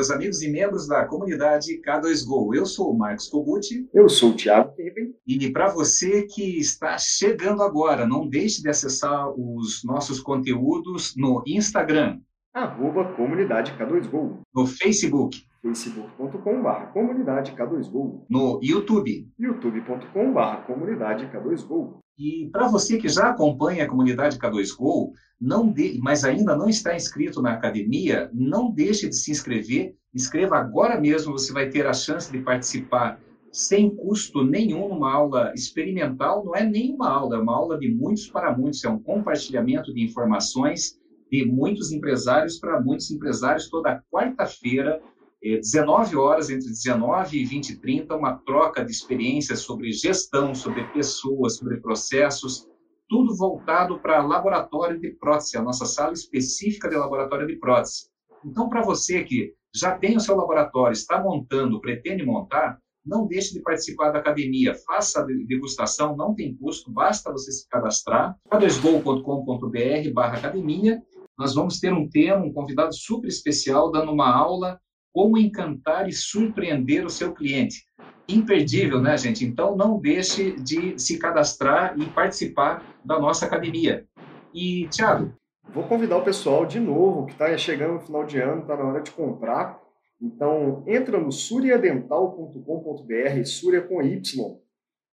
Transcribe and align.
meus 0.00 0.10
amigos 0.10 0.40
e 0.40 0.50
membros 0.50 0.88
da 0.88 1.04
comunidade 1.04 1.78
K2Go. 1.82 2.54
Eu 2.54 2.64
sou 2.64 2.90
o 2.90 2.96
Marcos 2.96 3.28
Koguti. 3.28 3.86
Eu 3.92 4.08
sou 4.08 4.30
o 4.30 4.34
Thiago 4.34 4.74
Kevin. 4.74 5.12
E 5.26 5.52
para 5.52 5.68
você 5.68 6.22
que 6.22 6.58
está 6.58 6.96
chegando 6.96 7.62
agora, 7.62 8.06
não 8.06 8.26
deixe 8.26 8.62
de 8.62 8.70
acessar 8.70 9.28
os 9.28 9.84
nossos 9.84 10.18
conteúdos 10.18 11.14
no 11.18 11.42
Instagram. 11.46 12.18
Arroba 12.54 13.12
Comunidade 13.12 13.76
K2Go. 13.78 14.38
No 14.54 14.66
Facebook. 14.66 15.44
facebook.com.br 15.62 16.92
Comunidade 16.92 17.52
K2Go. 17.52 18.24
No 18.28 18.60
YouTube. 18.62 19.28
youtube.com.br 19.38 20.66
Comunidade 20.66 21.26
K2Go. 21.26 21.98
E 22.18 22.48
para 22.50 22.68
você 22.68 22.98
que 22.98 23.08
já 23.08 23.30
acompanha 23.30 23.84
a 23.84 23.88
comunidade 23.88 24.38
K2Go, 24.38 25.10
não 25.40 25.72
de, 25.72 25.98
mas 26.02 26.24
ainda 26.24 26.56
não 26.56 26.68
está 26.68 26.94
inscrito 26.94 27.40
na 27.40 27.52
academia, 27.52 28.30
não 28.32 28.70
deixe 28.70 29.08
de 29.08 29.16
se 29.16 29.30
inscrever. 29.30 29.94
Inscreva 30.14 30.56
agora 30.56 31.00
mesmo, 31.00 31.32
você 31.32 31.52
vai 31.52 31.68
ter 31.68 31.86
a 31.86 31.92
chance 31.92 32.30
de 32.30 32.40
participar 32.40 33.18
sem 33.52 33.94
custo 33.94 34.44
nenhum 34.44 34.88
numa 34.88 35.12
aula 35.12 35.52
experimental. 35.54 36.44
Não 36.44 36.54
é 36.54 36.64
nenhuma 36.64 37.08
aula, 37.08 37.36
é 37.36 37.38
uma 37.38 37.56
aula 37.56 37.78
de 37.78 37.92
muitos 37.92 38.28
para 38.28 38.56
muitos, 38.56 38.84
é 38.84 38.88
um 38.88 38.98
compartilhamento 38.98 39.92
de 39.92 40.02
informações 40.02 40.98
de 41.30 41.46
muitos 41.46 41.92
empresários 41.92 42.58
para 42.58 42.80
muitos 42.80 43.10
empresários 43.10 43.68
toda 43.68 44.02
quarta-feira 44.10 45.00
19 45.42 46.16
horas, 46.16 46.50
entre 46.50 46.68
19 46.68 47.38
e 47.38 47.44
20 47.44 47.70
e 47.70 47.76
30, 47.76 48.16
uma 48.16 48.36
troca 48.44 48.84
de 48.84 48.92
experiências 48.92 49.60
sobre 49.60 49.90
gestão, 49.90 50.54
sobre 50.54 50.84
pessoas, 50.88 51.56
sobre 51.56 51.78
processos, 51.78 52.68
tudo 53.08 53.34
voltado 53.36 53.98
para 53.98 54.24
laboratório 54.24 55.00
de 55.00 55.10
prótese, 55.10 55.56
a 55.56 55.62
nossa 55.62 55.86
sala 55.86 56.12
específica 56.12 56.88
de 56.88 56.96
laboratório 56.96 57.46
de 57.46 57.56
prótese. 57.56 58.08
Então, 58.44 58.68
para 58.68 58.82
você 58.82 59.24
que 59.24 59.52
já 59.74 59.96
tem 59.98 60.16
o 60.16 60.20
seu 60.20 60.36
laboratório, 60.36 60.92
está 60.92 61.20
montando, 61.20 61.80
pretende 61.80 62.24
montar, 62.24 62.78
não 63.04 63.26
deixe 63.26 63.54
de 63.54 63.62
participar 63.62 64.10
da 64.10 64.18
academia, 64.18 64.74
faça 64.86 65.20
a 65.22 65.26
degustação, 65.46 66.14
não 66.16 66.34
tem 66.34 66.54
custo, 66.54 66.92
basta 66.92 67.32
você 67.32 67.50
se 67.50 67.68
cadastrar, 67.68 68.36
cadasgol.com.br 68.50 70.12
barra 70.12 70.36
academia, 70.36 71.02
nós 71.38 71.54
vamos 71.54 71.80
ter 71.80 71.92
um 71.92 72.08
tema, 72.08 72.44
um 72.44 72.52
convidado 72.52 72.94
super 72.94 73.26
especial, 73.26 73.90
dando 73.90 74.12
uma 74.12 74.30
aula 74.30 74.78
como 75.12 75.38
encantar 75.38 76.08
e 76.08 76.12
surpreender 76.12 77.04
o 77.04 77.10
seu 77.10 77.32
cliente. 77.32 77.84
Imperdível, 78.28 79.00
né, 79.00 79.16
gente? 79.16 79.44
Então, 79.44 79.76
não 79.76 79.98
deixe 79.98 80.52
de 80.52 80.98
se 80.98 81.18
cadastrar 81.18 81.98
e 81.98 82.04
participar 82.06 82.84
da 83.04 83.18
nossa 83.18 83.46
academia. 83.46 84.06
E, 84.54 84.86
Thiago? 84.88 85.34
Vou 85.72 85.84
convidar 85.84 86.16
o 86.16 86.24
pessoal 86.24 86.66
de 86.66 86.80
novo, 86.80 87.26
que 87.26 87.32
está 87.32 87.56
chegando 87.56 87.94
no 87.94 88.00
final 88.00 88.24
de 88.24 88.38
ano, 88.38 88.62
está 88.62 88.76
na 88.76 88.84
hora 88.84 89.00
de 89.00 89.10
comprar. 89.10 89.80
Então, 90.20 90.84
entra 90.86 91.18
no 91.18 91.32
suriadental.com.br, 91.32 93.44
Suria 93.44 93.80
com 93.80 94.02
Y, 94.02 94.60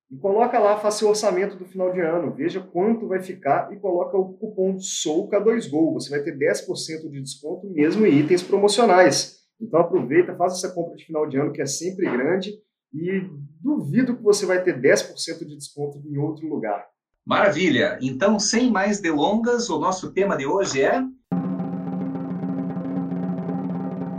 e 0.09 0.17
coloca 0.17 0.57
lá, 0.57 0.77
faça 0.77 1.05
o 1.05 1.09
orçamento 1.09 1.57
do 1.57 1.65
final 1.65 1.91
de 1.91 1.99
ano, 1.99 2.33
veja 2.33 2.61
quanto 2.61 3.07
vai 3.07 3.21
ficar 3.21 3.71
e 3.73 3.77
coloca 3.77 4.17
o 4.17 4.33
cupom 4.33 4.77
SOUCA2GO. 4.77 5.93
Você 5.93 6.09
vai 6.09 6.21
ter 6.21 6.37
10% 6.37 7.09
de 7.09 7.21
desconto 7.21 7.69
mesmo 7.69 8.05
em 8.05 8.19
itens 8.19 8.41
promocionais. 8.41 9.36
Então 9.59 9.79
aproveita, 9.79 10.35
faça 10.35 10.65
essa 10.65 10.73
compra 10.73 10.95
de 10.95 11.05
final 11.05 11.27
de 11.27 11.37
ano 11.37 11.51
que 11.51 11.61
é 11.61 11.65
sempre 11.65 12.09
grande 12.09 12.53
e 12.93 13.27
duvido 13.61 14.15
que 14.15 14.23
você 14.23 14.45
vai 14.45 14.63
ter 14.63 14.79
10% 14.79 15.39
de 15.39 15.55
desconto 15.55 16.01
em 16.05 16.17
outro 16.17 16.47
lugar. 16.47 16.85
Maravilha! 17.25 17.97
Então, 18.01 18.39
sem 18.39 18.71
mais 18.71 19.01
delongas, 19.01 19.69
o 19.69 19.79
nosso 19.79 20.13
tema 20.13 20.37
de 20.37 20.45
hoje 20.45 20.81
é 20.81 21.03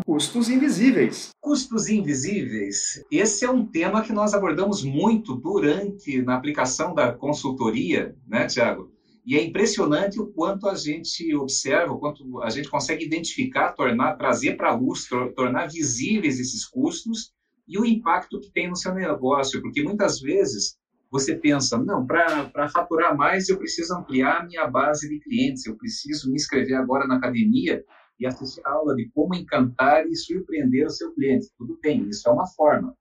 Custos 0.04 0.48
invisíveis. 0.48 1.30
Custos 1.40 1.88
invisíveis. 1.88 3.04
Esse 3.10 3.44
é 3.44 3.50
um 3.50 3.64
tema 3.64 4.02
que 4.02 4.12
nós 4.12 4.34
abordamos 4.34 4.82
muito 4.82 5.36
durante 5.36 6.20
na 6.22 6.34
aplicação 6.34 6.92
da 6.92 7.12
consultoria, 7.12 8.16
né, 8.26 8.46
Tiago? 8.46 8.90
E 9.28 9.36
é 9.36 9.44
impressionante 9.44 10.18
o 10.18 10.28
quanto 10.28 10.66
a 10.66 10.74
gente 10.74 11.34
observa, 11.34 11.92
o 11.92 11.98
quanto 11.98 12.40
a 12.40 12.48
gente 12.48 12.70
consegue 12.70 13.04
identificar, 13.04 13.74
tornar, 13.74 14.16
trazer 14.16 14.56
para 14.56 14.70
a 14.70 14.74
luz, 14.74 15.06
tornar 15.36 15.66
visíveis 15.66 16.40
esses 16.40 16.64
custos 16.64 17.30
e 17.68 17.78
o 17.78 17.84
impacto 17.84 18.40
que 18.40 18.50
tem 18.50 18.70
no 18.70 18.74
seu 18.74 18.94
negócio, 18.94 19.60
porque 19.60 19.82
muitas 19.82 20.18
vezes 20.18 20.78
você 21.10 21.34
pensa, 21.34 21.76
não, 21.76 22.06
para 22.06 22.70
faturar 22.70 23.14
mais 23.14 23.50
eu 23.50 23.58
preciso 23.58 23.96
ampliar 23.96 24.46
minha 24.46 24.66
base 24.66 25.06
de 25.06 25.20
clientes, 25.20 25.66
eu 25.66 25.76
preciso 25.76 26.30
me 26.30 26.36
inscrever 26.36 26.78
agora 26.78 27.06
na 27.06 27.16
academia 27.16 27.84
e 28.18 28.26
assistir 28.26 28.62
a 28.64 28.70
aula 28.70 28.96
de 28.96 29.10
como 29.10 29.34
encantar 29.34 30.06
e 30.06 30.16
surpreender 30.16 30.86
o 30.86 30.90
seu 30.90 31.12
cliente. 31.12 31.48
Tudo 31.58 31.78
bem, 31.82 32.08
isso 32.08 32.26
é 32.26 32.32
uma 32.32 32.46
forma. 32.46 32.96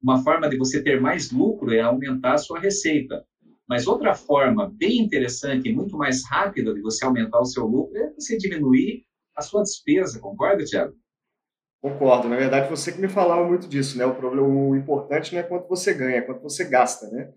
Uma 0.00 0.22
forma 0.22 0.48
de 0.48 0.56
você 0.56 0.80
ter 0.80 1.00
mais 1.00 1.32
lucro 1.32 1.74
é 1.74 1.80
aumentar 1.80 2.34
a 2.34 2.38
sua 2.38 2.60
receita. 2.60 3.26
Mas 3.72 3.86
outra 3.86 4.14
forma 4.14 4.70
bem 4.70 4.98
interessante 4.98 5.66
e 5.66 5.74
muito 5.74 5.96
mais 5.96 6.28
rápida 6.28 6.74
de 6.74 6.82
você 6.82 7.06
aumentar 7.06 7.40
o 7.40 7.46
seu 7.46 7.64
lucro 7.64 7.96
é 7.96 8.12
você 8.12 8.36
diminuir 8.36 9.06
a 9.34 9.40
sua 9.40 9.62
despesa, 9.62 10.20
concorda, 10.20 10.62
Tiago? 10.62 10.92
Concordo. 11.80 12.28
Na 12.28 12.36
verdade, 12.36 12.68
você 12.68 12.92
que 12.92 13.00
me 13.00 13.08
falava 13.08 13.48
muito 13.48 13.66
disso, 13.66 13.96
né? 13.96 14.04
O 14.04 14.14
problema, 14.14 14.46
o 14.46 14.76
importante 14.76 15.32
não 15.32 15.40
é 15.40 15.42
quanto 15.42 15.66
você 15.70 15.94
ganha, 15.94 16.16
é 16.16 16.20
quanto 16.20 16.42
você 16.42 16.64
gasta, 16.64 17.08
né? 17.08 17.32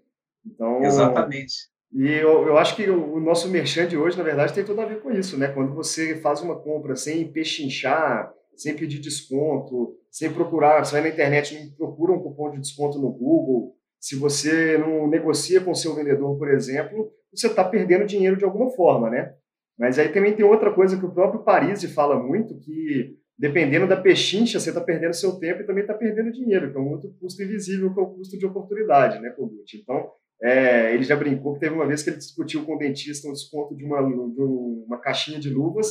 Então, 0.45 0.83
Exatamente. 0.83 1.69
E 1.93 2.05
eu, 2.05 2.45
eu 2.47 2.57
acho 2.57 2.75
que 2.75 2.89
o, 2.89 3.13
o 3.13 3.19
nosso 3.21 3.47
merchan 3.47 3.87
de 3.87 3.95
hoje, 3.95 4.17
na 4.17 4.23
verdade, 4.23 4.53
tem 4.53 4.65
tudo 4.65 4.81
a 4.81 4.85
ver 4.85 4.99
com 5.01 5.11
isso, 5.13 5.37
né? 5.37 5.47
Quando 5.47 5.73
você 5.73 6.17
faz 6.17 6.41
uma 6.41 6.59
compra 6.59 6.97
sem 6.97 7.31
pechinchar, 7.31 8.29
sem 8.57 8.75
pedir 8.75 8.99
desconto, 8.99 9.95
sem 10.11 10.29
procurar, 10.33 10.83
você 10.83 10.91
vai 10.91 11.01
na 11.03 11.09
internet 11.15 11.55
e 11.55 11.71
procura 11.77 12.11
um 12.11 12.19
cupom 12.19 12.51
de 12.51 12.59
desconto 12.59 12.99
no 12.99 13.09
Google, 13.09 13.74
se 14.05 14.15
você 14.15 14.77
não 14.77 15.07
negocia 15.07 15.59
com 15.59 15.71
o 15.71 15.75
seu 15.75 15.95
vendedor, 15.95 16.37
por 16.37 16.47
exemplo, 16.51 17.11
você 17.33 17.47
está 17.47 17.63
perdendo 17.63 18.05
dinheiro 18.05 18.37
de 18.37 18.45
alguma 18.45 18.69
forma, 18.69 19.09
né? 19.09 19.33
Mas 19.79 19.97
aí 19.97 20.09
também 20.09 20.35
tem 20.35 20.45
outra 20.45 20.71
coisa 20.71 20.95
que 20.95 21.03
o 21.03 21.11
próprio 21.11 21.43
Paris 21.43 21.83
fala 21.91 22.21
muito, 22.21 22.55
que 22.59 23.17
dependendo 23.35 23.87
da 23.87 23.97
pechincha, 23.97 24.59
você 24.59 24.69
está 24.69 24.79
perdendo 24.79 25.15
seu 25.15 25.39
tempo 25.39 25.61
e 25.61 25.65
também 25.65 25.81
está 25.81 25.95
perdendo 25.95 26.31
dinheiro, 26.31 26.71
que 26.71 26.77
é 26.77 26.79
um 26.79 26.91
outro 26.91 27.11
custo 27.19 27.41
invisível, 27.41 27.91
que 27.95 27.99
é 27.99 28.03
o 28.03 28.13
custo 28.13 28.37
de 28.37 28.45
oportunidade, 28.45 29.19
né, 29.19 29.31
Kogut? 29.31 29.75
Então, 29.75 30.11
é, 30.39 30.93
ele 30.93 31.03
já 31.03 31.15
brincou 31.15 31.55
que 31.55 31.61
teve 31.61 31.73
uma 31.73 31.87
vez 31.87 32.03
que 32.03 32.11
ele 32.11 32.17
discutiu 32.17 32.63
com 32.63 32.75
o 32.75 32.77
dentista 32.77 33.27
um 33.27 33.33
desconto 33.33 33.75
de 33.75 33.83
uma, 33.83 34.03
de 34.03 34.41
uma 34.41 34.99
caixinha 34.99 35.39
de 35.39 35.49
luvas, 35.49 35.89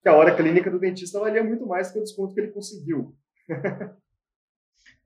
que 0.00 0.08
a 0.08 0.14
hora 0.14 0.36
clínica 0.36 0.70
do 0.70 0.78
dentista 0.78 1.18
valia 1.18 1.42
muito 1.42 1.66
mais 1.66 1.90
que 1.90 1.98
o 1.98 2.02
desconto 2.02 2.34
que 2.34 2.40
ele 2.40 2.52
conseguiu. 2.52 3.16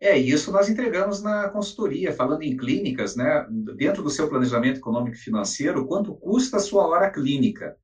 É, 0.05 0.19
isso 0.19 0.51
nós 0.51 0.69
entregamos 0.69 1.23
na 1.23 1.49
consultoria, 1.49 2.13
falando 2.13 2.43
em 2.43 2.57
clínicas, 2.57 3.15
né? 3.15 3.47
Dentro 3.77 4.03
do 4.03 4.11
seu 4.11 4.29
planejamento 4.29 4.79
econômico 4.79 5.15
e 5.15 5.21
financeiro, 5.21 5.87
quanto 5.87 6.13
custa 6.13 6.57
a 6.57 6.61
sua 6.61 6.89
hora 6.89 7.09
clínica? 7.09 7.77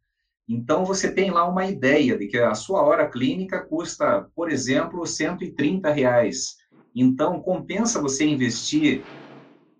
Então, 0.49 0.85
você 0.85 1.13
tem 1.13 1.31
lá 1.31 1.49
uma 1.49 1.67
ideia 1.67 2.19
de 2.19 2.27
que 2.27 2.37
a 2.37 2.57
sua 2.57 2.83
hora 2.83 3.09
clínica 3.09 3.65
custa, 3.65 4.29
por 4.35 4.51
exemplo, 4.51 5.07
130 5.07 5.93
reais. 5.93 6.57
Então, 6.93 7.41
compensa 7.41 8.03
você 8.03 8.25
investir 8.25 9.05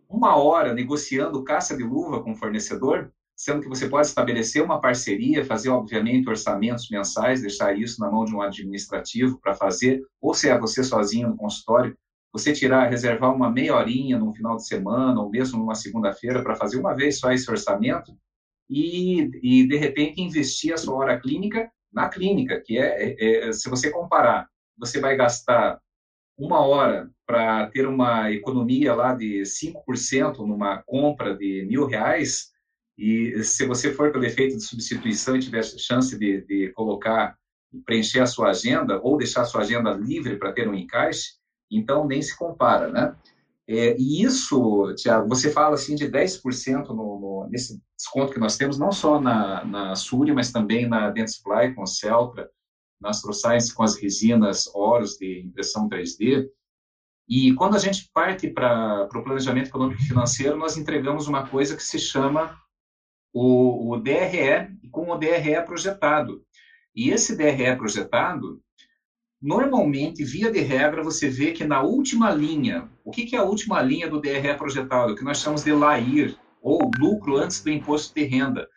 uma 0.09 0.37
hora 0.37 0.73
negociando 0.73 1.43
caça 1.43 1.77
de 1.77 1.83
luva 1.83 2.23
com 2.23 2.31
o 2.31 2.37
fornecedor, 2.37 3.11
sendo 3.35 3.63
que 3.63 3.69
você 3.69 3.89
pode 3.89 4.07
estabelecer 4.07 4.63
uma 4.63 4.81
parceria, 4.81 5.45
fazer, 5.45 5.71
obviamente, 5.71 6.29
orçamentos 6.29 6.89
mensais, 6.89 7.41
deixar 7.41 7.77
isso 7.77 8.01
na 8.01 8.09
mão 8.09 8.25
de 8.25 8.33
um 8.33 8.41
administrativo 8.41 9.41
para 9.41 9.57
fazer, 9.57 10.01
ou 10.21 10.33
se 10.33 10.49
é 10.49 10.57
você 10.57 10.85
sozinho 10.85 11.31
no 11.31 11.37
consultório, 11.37 11.99
você 12.33 12.53
tirar, 12.53 12.89
reservar 12.89 13.35
uma 13.35 13.51
meia 13.51 13.75
horinha 13.75 14.19
num 14.19 14.35
final 14.35 14.57
de 14.57 14.67
semana 14.67 15.21
ou 15.21 15.31
mesmo 15.31 15.59
numa 15.59 15.75
segunda-feira 15.75 16.43
para 16.43 16.57
fazer 16.57 16.79
uma 16.79 16.95
vez 16.95 17.19
só 17.19 17.33
esse 17.33 17.51
orçamento 17.51 18.17
e, 18.69 19.31
e, 19.43 19.67
de 19.67 19.77
repente, 19.77 20.21
investir 20.21 20.75
a 20.75 20.77
sua 20.77 20.95
hora 20.95 21.19
clínica 21.19 21.71
na 21.93 22.09
clínica, 22.09 22.61
que 22.61 22.79
é, 22.79 23.17
é, 23.19 23.49
é 23.49 23.53
se 23.53 23.69
você 23.71 23.91
comparar, 23.91 24.47
você 24.77 25.01
vai 25.01 25.17
gastar 25.17 25.81
uma 26.37 26.61
hora 26.61 27.11
para 27.27 27.67
ter 27.71 27.87
uma 27.87 28.31
economia 28.31 28.95
lá 28.95 29.15
de 29.15 29.43
5% 29.43 30.39
numa 30.47 30.83
compra 30.87 31.37
de 31.37 31.67
mil 31.69 31.87
reais, 31.87 32.51
e 32.97 33.43
se 33.43 33.67
você 33.67 33.93
for 33.93 34.13
pelo 34.13 34.25
efeito 34.25 34.57
de 34.57 34.63
substituição 34.63 35.37
e 35.37 35.41
tiver 35.41 35.63
chance 35.63 36.17
de, 36.19 36.43
de 36.43 36.73
colocar, 36.73 37.37
preencher 37.85 38.21
a 38.21 38.27
sua 38.27 38.51
agenda 38.51 39.01
ou 39.03 39.17
deixar 39.17 39.43
a 39.43 39.45
sua 39.45 39.63
agenda 39.63 39.91
livre 39.93 40.37
para 40.37 40.53
ter 40.53 40.69
um 40.69 40.75
encaixe, 40.75 41.39
então, 41.71 42.07
nem 42.07 42.23
se 42.23 42.37
compara, 42.37 42.89
né? 42.91 43.17
É, 43.67 43.95
e 43.99 44.23
isso, 44.23 44.95
Tiago, 44.95 45.29
você 45.29 45.51
fala 45.53 45.75
assim 45.75 45.95
de 45.95 46.11
10% 46.11 46.89
no, 46.89 46.95
no, 46.95 47.49
nesse 47.51 47.79
desconto 47.97 48.33
que 48.33 48.41
nós 48.41 48.57
temos, 48.57 48.79
não 48.79 48.91
só 48.91 49.21
na, 49.21 49.63
na 49.65 49.95
Súria, 49.95 50.33
mas 50.33 50.51
também 50.51 50.89
na 50.89 51.11
Dentsply 51.11 51.75
com 51.75 51.87
Celtra, 51.87 52.49
na 52.99 53.11
AstroScience 53.11 53.75
com 53.75 53.83
as 53.83 53.95
resinas 53.95 54.67
Horus 54.75 55.19
de 55.19 55.43
impressão 55.47 55.87
3D. 55.87 56.49
E 57.29 57.53
quando 57.55 57.77
a 57.77 57.79
gente 57.79 58.11
parte 58.15 58.49
para 58.49 59.07
o 59.15 59.23
planejamento 59.23 59.69
econômico 59.69 60.01
e 60.01 60.07
financeiro, 60.07 60.57
nós 60.57 60.79
entregamos 60.79 61.29
uma 61.29 61.47
coisa 61.47 61.77
que 61.77 61.83
se 61.83 61.99
chama 61.99 62.59
o, 63.35 63.93
o 63.93 64.01
DRE, 64.01 64.79
com 64.91 65.11
o 65.11 65.17
DRE 65.19 65.63
projetado. 65.67 66.43
E 66.95 67.11
esse 67.11 67.37
DRE 67.37 67.77
projetado, 67.77 68.63
normalmente, 69.41 70.25
via 70.25 70.51
de 70.51 70.61
regra, 70.61 71.03
você 71.03 71.29
vê 71.29 71.53
que 71.53 71.65
na 71.65 71.83
última 71.83 72.31
linha, 72.31 72.89
o 73.05 73.11
que, 73.11 73.25
que 73.25 73.37
é 73.37 73.39
a 73.39 73.45
última 73.45 73.81
linha 73.81 74.09
do 74.09 74.21
DRE 74.21 74.55
projetado? 74.57 75.15
Que 75.15 75.25
nós 75.25 75.39
chamamos 75.39 75.65
de 75.65 75.73
LAIR, 75.73 76.37
ou 76.61 76.91
lucro 76.99 77.37
antes 77.37 77.63
do 77.63 77.71
imposto 77.71 78.15
de 78.15 78.25
renda, 78.25 78.69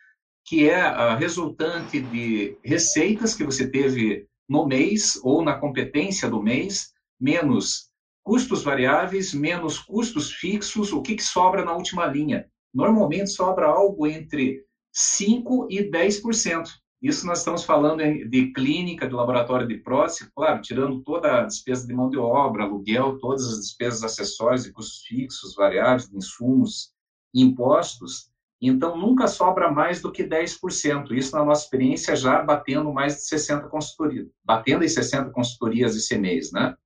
que 0.44 0.68
é 0.68 0.80
a 0.80 1.14
resultante 1.14 2.00
de 2.00 2.56
receitas 2.64 3.34
que 3.34 3.44
você 3.44 3.68
teve 3.68 4.26
no 4.48 4.66
mês 4.66 5.18
ou 5.22 5.42
na 5.42 5.54
competência 5.54 6.28
do 6.28 6.42
mês, 6.42 6.92
menos 7.20 7.90
custos 8.22 8.62
variáveis, 8.62 9.34
menos 9.34 9.78
custos 9.78 10.32
fixos, 10.32 10.92
o 10.92 11.02
que, 11.02 11.16
que 11.16 11.22
sobra 11.22 11.64
na 11.64 11.74
última 11.74 12.06
linha? 12.06 12.46
Normalmente 12.72 13.30
sobra 13.30 13.66
algo 13.66 14.06
entre 14.06 14.64
5% 14.94 15.66
e 15.70 15.90
10%. 15.90 16.68
Isso 17.02 17.26
nós 17.26 17.38
estamos 17.38 17.64
falando 17.64 18.00
de 18.00 18.52
clínica, 18.52 19.08
de 19.08 19.12
laboratório 19.12 19.66
de 19.66 19.76
prótese, 19.78 20.30
claro, 20.32 20.62
tirando 20.62 21.02
toda 21.02 21.40
a 21.40 21.44
despesa 21.44 21.84
de 21.84 21.92
mão 21.92 22.08
de 22.08 22.16
obra, 22.16 22.62
aluguel, 22.62 23.18
todas 23.18 23.44
as 23.44 23.58
despesas 23.58 24.04
acessórias 24.04 24.64
e 24.64 24.72
custos 24.72 25.04
fixos, 25.04 25.56
variáveis, 25.56 26.08
insumos, 26.12 26.92
impostos. 27.34 28.30
Então, 28.60 28.96
nunca 28.96 29.26
sobra 29.26 29.68
mais 29.68 30.00
do 30.00 30.12
que 30.12 30.22
10%. 30.22 31.10
Isso, 31.10 31.36
na 31.36 31.44
nossa 31.44 31.64
experiência, 31.64 32.14
já 32.14 32.40
batendo 32.40 32.92
mais 32.92 33.16
de 33.16 33.22
60 33.22 33.68
consultorias, 33.68 34.28
batendo 34.44 34.84
em 34.84 34.88
60 34.88 35.30
consultorias 35.30 35.96
esse 35.96 36.16
mês, 36.16 36.52
né? 36.52 36.76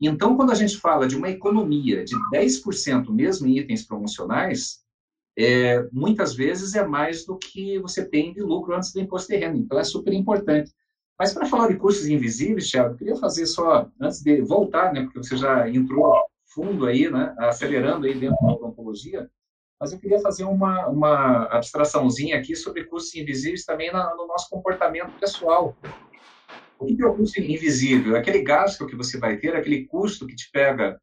Então, 0.00 0.36
quando 0.36 0.50
a 0.50 0.56
gente 0.56 0.76
fala 0.76 1.06
de 1.06 1.16
uma 1.16 1.30
economia 1.30 2.04
de 2.04 2.16
10% 2.32 3.08
mesmo 3.10 3.46
em 3.46 3.58
itens 3.58 3.86
promocionais, 3.86 4.83
é, 5.36 5.86
muitas 5.92 6.34
vezes 6.34 6.74
é 6.74 6.86
mais 6.86 7.24
do 7.26 7.36
que 7.36 7.78
você 7.78 8.04
tem 8.04 8.32
de 8.32 8.40
lucro 8.40 8.74
antes 8.74 8.92
do 8.92 9.00
imposto 9.00 9.32
de 9.32 9.38
renda. 9.38 9.58
Então, 9.58 9.78
é 9.78 9.84
super 9.84 10.12
importante. 10.12 10.72
Mas 11.18 11.32
para 11.32 11.46
falar 11.46 11.68
de 11.68 11.76
custos 11.76 12.06
invisíveis, 12.06 12.70
Thiago, 12.70 12.94
eu 12.94 12.96
queria 12.96 13.16
fazer 13.16 13.46
só, 13.46 13.88
antes 14.00 14.20
de 14.20 14.42
voltar, 14.42 14.92
né, 14.92 15.02
porque 15.02 15.18
você 15.18 15.36
já 15.36 15.68
entrou 15.68 16.12
fundo 16.46 16.86
aí, 16.86 17.10
né, 17.10 17.34
acelerando 17.38 18.06
aí 18.06 18.14
dentro 18.14 18.36
da 18.40 18.52
odontologia, 18.52 19.28
mas 19.80 19.92
eu 19.92 19.98
queria 19.98 20.20
fazer 20.20 20.44
uma, 20.44 20.86
uma 20.88 21.44
abstraçãozinha 21.46 22.38
aqui 22.38 22.54
sobre 22.56 22.84
custos 22.84 23.14
invisíveis 23.14 23.64
também 23.64 23.92
na, 23.92 24.14
no 24.16 24.26
nosso 24.26 24.48
comportamento 24.48 25.12
pessoal. 25.18 25.76
O 26.78 26.86
que 26.86 27.02
é 27.02 27.06
o 27.06 27.14
custo 27.14 27.40
invisível? 27.40 28.16
Aquele 28.16 28.42
gasto 28.42 28.86
que 28.86 28.96
você 28.96 29.18
vai 29.18 29.36
ter, 29.36 29.54
aquele 29.54 29.86
custo 29.86 30.26
que 30.26 30.34
te 30.34 30.50
pega 30.50 31.00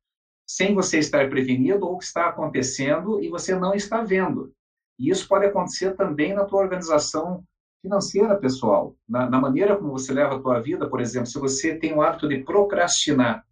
sem 0.56 0.76
você 0.76 1.00
estar 1.00 1.30
prevenido 1.30 1.88
ou 1.88 1.98
que 1.98 2.04
está 2.04 2.28
acontecendo 2.28 3.24
e 3.24 3.30
você 3.30 3.56
não 3.56 3.74
está 3.74 4.04
vendo. 4.04 4.52
E 5.00 5.10
isso 5.10 5.28
pode 5.28 5.46
acontecer 5.46 5.96
também 5.96 6.34
na 6.34 6.44
tua 6.44 6.60
organização 6.60 7.44
financeira 7.82 8.36
pessoal, 8.38 8.94
na, 9.08 9.30
na 9.30 9.40
maneira 9.40 9.78
como 9.78 9.92
você 9.92 10.14
leva 10.14 10.36
a 10.36 10.40
tua 10.40 10.60
vida, 10.60 10.90
por 10.90 11.00
exemplo, 11.00 11.28
se 11.28 11.40
você 11.40 11.76
tem 11.76 11.94
o 11.94 12.02
hábito 12.02 12.28
de 12.28 12.44
procrastinar. 12.44 13.44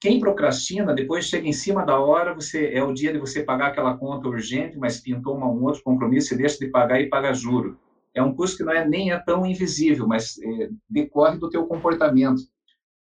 Quem 0.00 0.18
procrastina, 0.18 0.92
depois 0.92 1.26
chega 1.26 1.46
em 1.46 1.52
cima 1.52 1.86
da 1.86 1.98
hora, 1.98 2.34
você 2.34 2.74
é 2.74 2.82
o 2.82 2.92
dia 2.92 3.12
de 3.12 3.20
você 3.20 3.44
pagar 3.44 3.68
aquela 3.68 3.96
conta 3.96 4.26
urgente, 4.26 4.76
mas 4.76 5.00
pintou 5.00 5.38
um 5.38 5.62
outro 5.62 5.82
compromisso 5.84 6.34
e 6.34 6.36
deixa 6.36 6.58
de 6.58 6.66
pagar 6.66 7.00
e 7.00 7.08
paga 7.08 7.32
juro. 7.32 7.78
É 8.12 8.20
um 8.20 8.34
custo 8.34 8.58
que 8.58 8.64
não 8.64 8.72
é 8.72 8.86
nem 8.86 9.12
é 9.12 9.18
tão 9.18 9.46
invisível, 9.46 10.06
mas 10.06 10.36
é, 10.42 10.68
decorre 10.90 11.38
do 11.38 11.48
teu 11.48 11.64
comportamento 11.66 12.42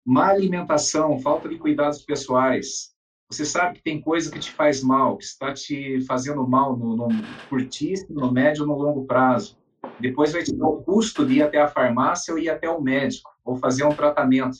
má 0.07 0.29
alimentação, 0.29 1.19
falta 1.19 1.49
de 1.49 1.59
cuidados 1.59 2.03
pessoais. 2.03 2.95
Você 3.29 3.45
sabe 3.45 3.75
que 3.75 3.83
tem 3.83 4.01
coisa 4.01 4.31
que 4.31 4.39
te 4.39 4.53
faz 4.53 4.81
mal, 4.81 5.17
que 5.17 5.25
está 5.25 5.53
te 5.53 6.01
fazendo 6.07 6.47
mal 6.47 6.77
no, 6.77 6.97
no 6.97 7.09
curtíssimo, 7.49 8.21
no 8.21 8.31
médio 8.31 8.65
no 8.65 8.79
longo 8.79 9.05
prazo. 9.05 9.59
Depois 9.99 10.33
vai 10.33 10.45
te 10.45 10.55
dar 10.55 10.69
o 10.69 10.83
custo 10.83 11.27
de 11.27 11.35
ir 11.35 11.43
até 11.43 11.61
a 11.61 11.67
farmácia 11.67 12.33
ou 12.33 12.39
ir 12.39 12.49
até 12.49 12.71
o 12.71 12.81
médico, 12.81 13.29
ou 13.45 13.57
fazer 13.57 13.85
um 13.85 13.95
tratamento. 13.95 14.59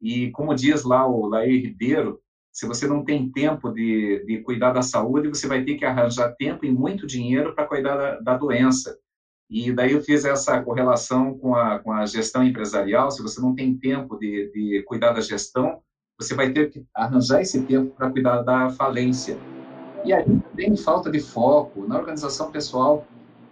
E 0.00 0.30
como 0.32 0.54
diz 0.54 0.84
lá 0.84 1.06
o 1.06 1.26
Laí 1.26 1.58
Ribeiro, 1.58 2.20
se 2.52 2.66
você 2.66 2.86
não 2.86 3.02
tem 3.02 3.30
tempo 3.32 3.70
de, 3.70 4.22
de 4.26 4.42
cuidar 4.42 4.72
da 4.72 4.82
saúde, 4.82 5.28
você 5.28 5.46
vai 5.46 5.64
ter 5.64 5.76
que 5.76 5.86
arranjar 5.86 6.34
tempo 6.36 6.66
e 6.66 6.70
muito 6.70 7.06
dinheiro 7.06 7.54
para 7.54 7.66
cuidar 7.66 7.96
da, 7.96 8.20
da 8.20 8.36
doença. 8.36 8.98
E 9.52 9.70
daí 9.70 9.92
eu 9.92 10.00
fiz 10.00 10.24
essa 10.24 10.62
correlação 10.62 11.36
com 11.36 11.54
a, 11.54 11.78
com 11.78 11.92
a 11.92 12.06
gestão 12.06 12.42
empresarial. 12.42 13.10
Se 13.10 13.20
você 13.20 13.38
não 13.38 13.54
tem 13.54 13.76
tempo 13.76 14.16
de, 14.18 14.50
de 14.50 14.82
cuidar 14.84 15.12
da 15.12 15.20
gestão, 15.20 15.82
você 16.18 16.34
vai 16.34 16.50
ter 16.54 16.70
que 16.70 16.82
arranjar 16.94 17.42
esse 17.42 17.60
tempo 17.60 17.94
para 17.94 18.10
cuidar 18.10 18.40
da 18.40 18.70
falência. 18.70 19.36
E 20.06 20.12
aí 20.14 20.24
tem 20.56 20.74
falta 20.74 21.10
de 21.10 21.20
foco 21.20 21.86
na 21.86 21.98
organização 21.98 22.50
pessoal. 22.50 23.06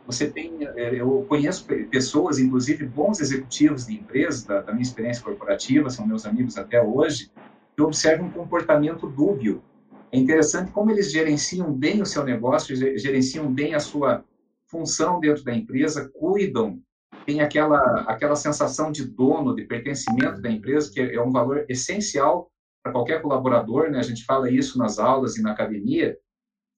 Você 0.06 0.30
tem, 0.30 0.66
é, 0.74 0.98
eu 0.98 1.26
conheço 1.28 1.66
pessoas, 1.90 2.38
inclusive 2.38 2.86
bons 2.86 3.20
executivos 3.20 3.86
de 3.86 3.96
empresas, 3.96 4.42
da, 4.44 4.62
da 4.62 4.72
minha 4.72 4.82
experiência 4.82 5.22
corporativa, 5.22 5.90
são 5.90 6.06
meus 6.06 6.24
amigos 6.24 6.56
até 6.56 6.82
hoje, 6.82 7.30
que 7.76 7.82
observam 7.82 8.28
um 8.28 8.30
comportamento 8.30 9.06
dúbio. 9.06 9.62
É 10.10 10.18
interessante 10.18 10.72
como 10.72 10.90
eles 10.90 11.12
gerenciam 11.12 11.70
bem 11.70 12.00
o 12.00 12.06
seu 12.06 12.24
negócio, 12.24 12.74
gerenciam 12.74 13.52
bem 13.52 13.74
a 13.74 13.80
sua 13.80 14.24
função 14.70 15.20
dentro 15.20 15.44
da 15.44 15.54
empresa, 15.54 16.10
cuidam, 16.14 16.80
tem 17.26 17.40
aquela, 17.40 18.02
aquela 18.02 18.36
sensação 18.36 18.90
de 18.90 19.04
dono, 19.04 19.54
de 19.54 19.64
pertencimento 19.64 20.40
da 20.40 20.50
empresa, 20.50 20.90
que 20.92 21.00
é 21.00 21.22
um 21.22 21.30
valor 21.30 21.64
essencial 21.68 22.50
para 22.82 22.92
qualquer 22.92 23.20
colaborador, 23.20 23.90
né? 23.90 23.98
A 23.98 24.02
gente 24.02 24.24
fala 24.24 24.50
isso 24.50 24.78
nas 24.78 24.98
aulas 24.98 25.36
e 25.36 25.42
na 25.42 25.52
academia, 25.52 26.16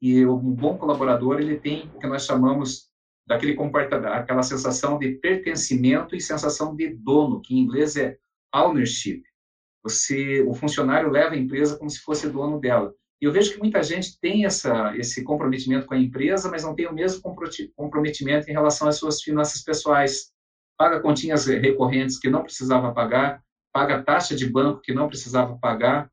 e 0.00 0.26
um 0.26 0.52
bom 0.52 0.76
colaborador, 0.76 1.40
ele 1.40 1.60
tem 1.60 1.88
o 1.94 1.98
que 2.00 2.08
nós 2.08 2.24
chamamos 2.24 2.90
daquele 3.24 3.54
comportamento, 3.54 4.12
aquela 4.12 4.42
sensação 4.42 4.98
de 4.98 5.12
pertencimento 5.12 6.16
e 6.16 6.20
sensação 6.20 6.74
de 6.74 6.88
dono, 6.92 7.40
que 7.40 7.54
em 7.54 7.60
inglês 7.60 7.96
é 7.96 8.18
ownership. 8.52 9.22
Você, 9.84 10.42
o 10.42 10.54
funcionário 10.54 11.08
leva 11.08 11.34
a 11.34 11.38
empresa 11.38 11.78
como 11.78 11.88
se 11.88 12.00
fosse 12.00 12.28
dono 12.28 12.58
dela. 12.58 12.92
E 13.22 13.24
eu 13.24 13.30
vejo 13.30 13.52
que 13.52 13.60
muita 13.60 13.80
gente 13.84 14.18
tem 14.18 14.44
essa, 14.44 14.96
esse 14.96 15.22
comprometimento 15.22 15.86
com 15.86 15.94
a 15.94 15.98
empresa, 15.98 16.50
mas 16.50 16.64
não 16.64 16.74
tem 16.74 16.88
o 16.88 16.92
mesmo 16.92 17.22
comprometimento 17.76 18.50
em 18.50 18.52
relação 18.52 18.88
às 18.88 18.96
suas 18.96 19.22
finanças 19.22 19.62
pessoais. 19.62 20.32
Paga 20.76 20.98
continhas 20.98 21.46
recorrentes 21.46 22.18
que 22.18 22.28
não 22.28 22.42
precisava 22.42 22.92
pagar, 22.92 23.40
paga 23.72 24.02
taxa 24.02 24.34
de 24.34 24.50
banco 24.50 24.80
que 24.80 24.92
não 24.92 25.06
precisava 25.06 25.56
pagar, 25.56 26.10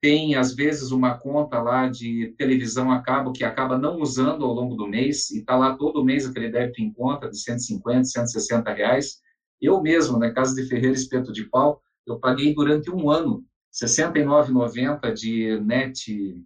tem, 0.00 0.34
às 0.34 0.52
vezes, 0.52 0.90
uma 0.90 1.16
conta 1.16 1.62
lá 1.62 1.88
de 1.88 2.34
televisão 2.36 2.90
a 2.90 3.02
cabo 3.02 3.32
que 3.32 3.44
acaba 3.44 3.78
não 3.78 4.00
usando 4.00 4.44
ao 4.44 4.52
longo 4.52 4.74
do 4.74 4.86
mês, 4.86 5.30
e 5.30 5.38
está 5.38 5.56
lá 5.56 5.76
todo 5.76 6.04
mês 6.04 6.26
aquele 6.26 6.50
débito 6.50 6.82
em 6.82 6.92
conta 6.92 7.28
de 7.28 7.38
150, 7.38 8.04
160 8.04 8.72
reais. 8.72 9.20
Eu 9.60 9.80
mesmo, 9.80 10.18
na 10.18 10.32
Casa 10.32 10.54
de 10.54 10.68
Ferreira 10.68 10.96
Espeto 10.96 11.32
de 11.32 11.44
Pau, 11.44 11.80
eu 12.04 12.18
paguei 12.18 12.52
durante 12.52 12.90
um 12.90 13.10
ano 13.10 13.44
69,90 13.80 15.12
de 15.12 15.60
net, 15.60 16.36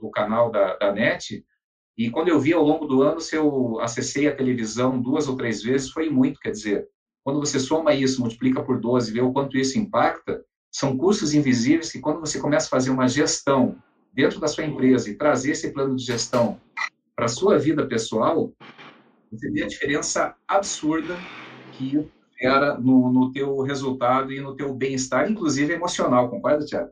do 0.00 0.10
canal 0.10 0.50
da, 0.50 0.76
da 0.76 0.92
net, 0.92 1.44
e 1.96 2.10
quando 2.10 2.28
eu 2.28 2.38
vi 2.38 2.52
ao 2.52 2.62
longo 2.62 2.86
do 2.86 3.02
ano, 3.02 3.20
se 3.20 3.34
eu 3.34 3.80
acessei 3.80 4.28
a 4.28 4.36
televisão 4.36 5.00
duas 5.00 5.26
ou 5.26 5.36
três 5.36 5.62
vezes, 5.62 5.90
foi 5.90 6.10
muito, 6.10 6.38
quer 6.38 6.50
dizer, 6.50 6.86
quando 7.24 7.40
você 7.40 7.58
soma 7.58 7.94
isso, 7.94 8.20
multiplica 8.20 8.62
por 8.62 8.78
12, 8.78 9.12
vê 9.12 9.20
o 9.20 9.32
quanto 9.32 9.56
isso 9.56 9.78
impacta, 9.78 10.44
são 10.70 10.96
custos 10.96 11.32
invisíveis 11.32 11.90
que 11.90 12.00
quando 12.00 12.20
você 12.20 12.38
começa 12.38 12.66
a 12.66 12.70
fazer 12.70 12.90
uma 12.90 13.08
gestão 13.08 13.76
dentro 14.12 14.38
da 14.38 14.46
sua 14.46 14.64
empresa 14.64 15.10
e 15.10 15.16
trazer 15.16 15.52
esse 15.52 15.72
plano 15.72 15.96
de 15.96 16.04
gestão 16.04 16.60
para 17.16 17.24
a 17.24 17.28
sua 17.28 17.58
vida 17.58 17.86
pessoal, 17.86 18.52
você 19.32 19.50
vê 19.50 19.62
a 19.62 19.66
diferença 19.66 20.36
absurda 20.46 21.16
que 21.72 21.98
gera 22.38 22.76
no, 22.78 23.10
no 23.12 23.32
teu 23.32 23.60
resultado 23.60 24.32
e 24.32 24.40
no 24.40 24.54
teu 24.54 24.72
bem-estar, 24.74 25.30
inclusive 25.30 25.72
emocional. 25.72 26.28
Concorda, 26.28 26.64
Tiago? 26.64 26.90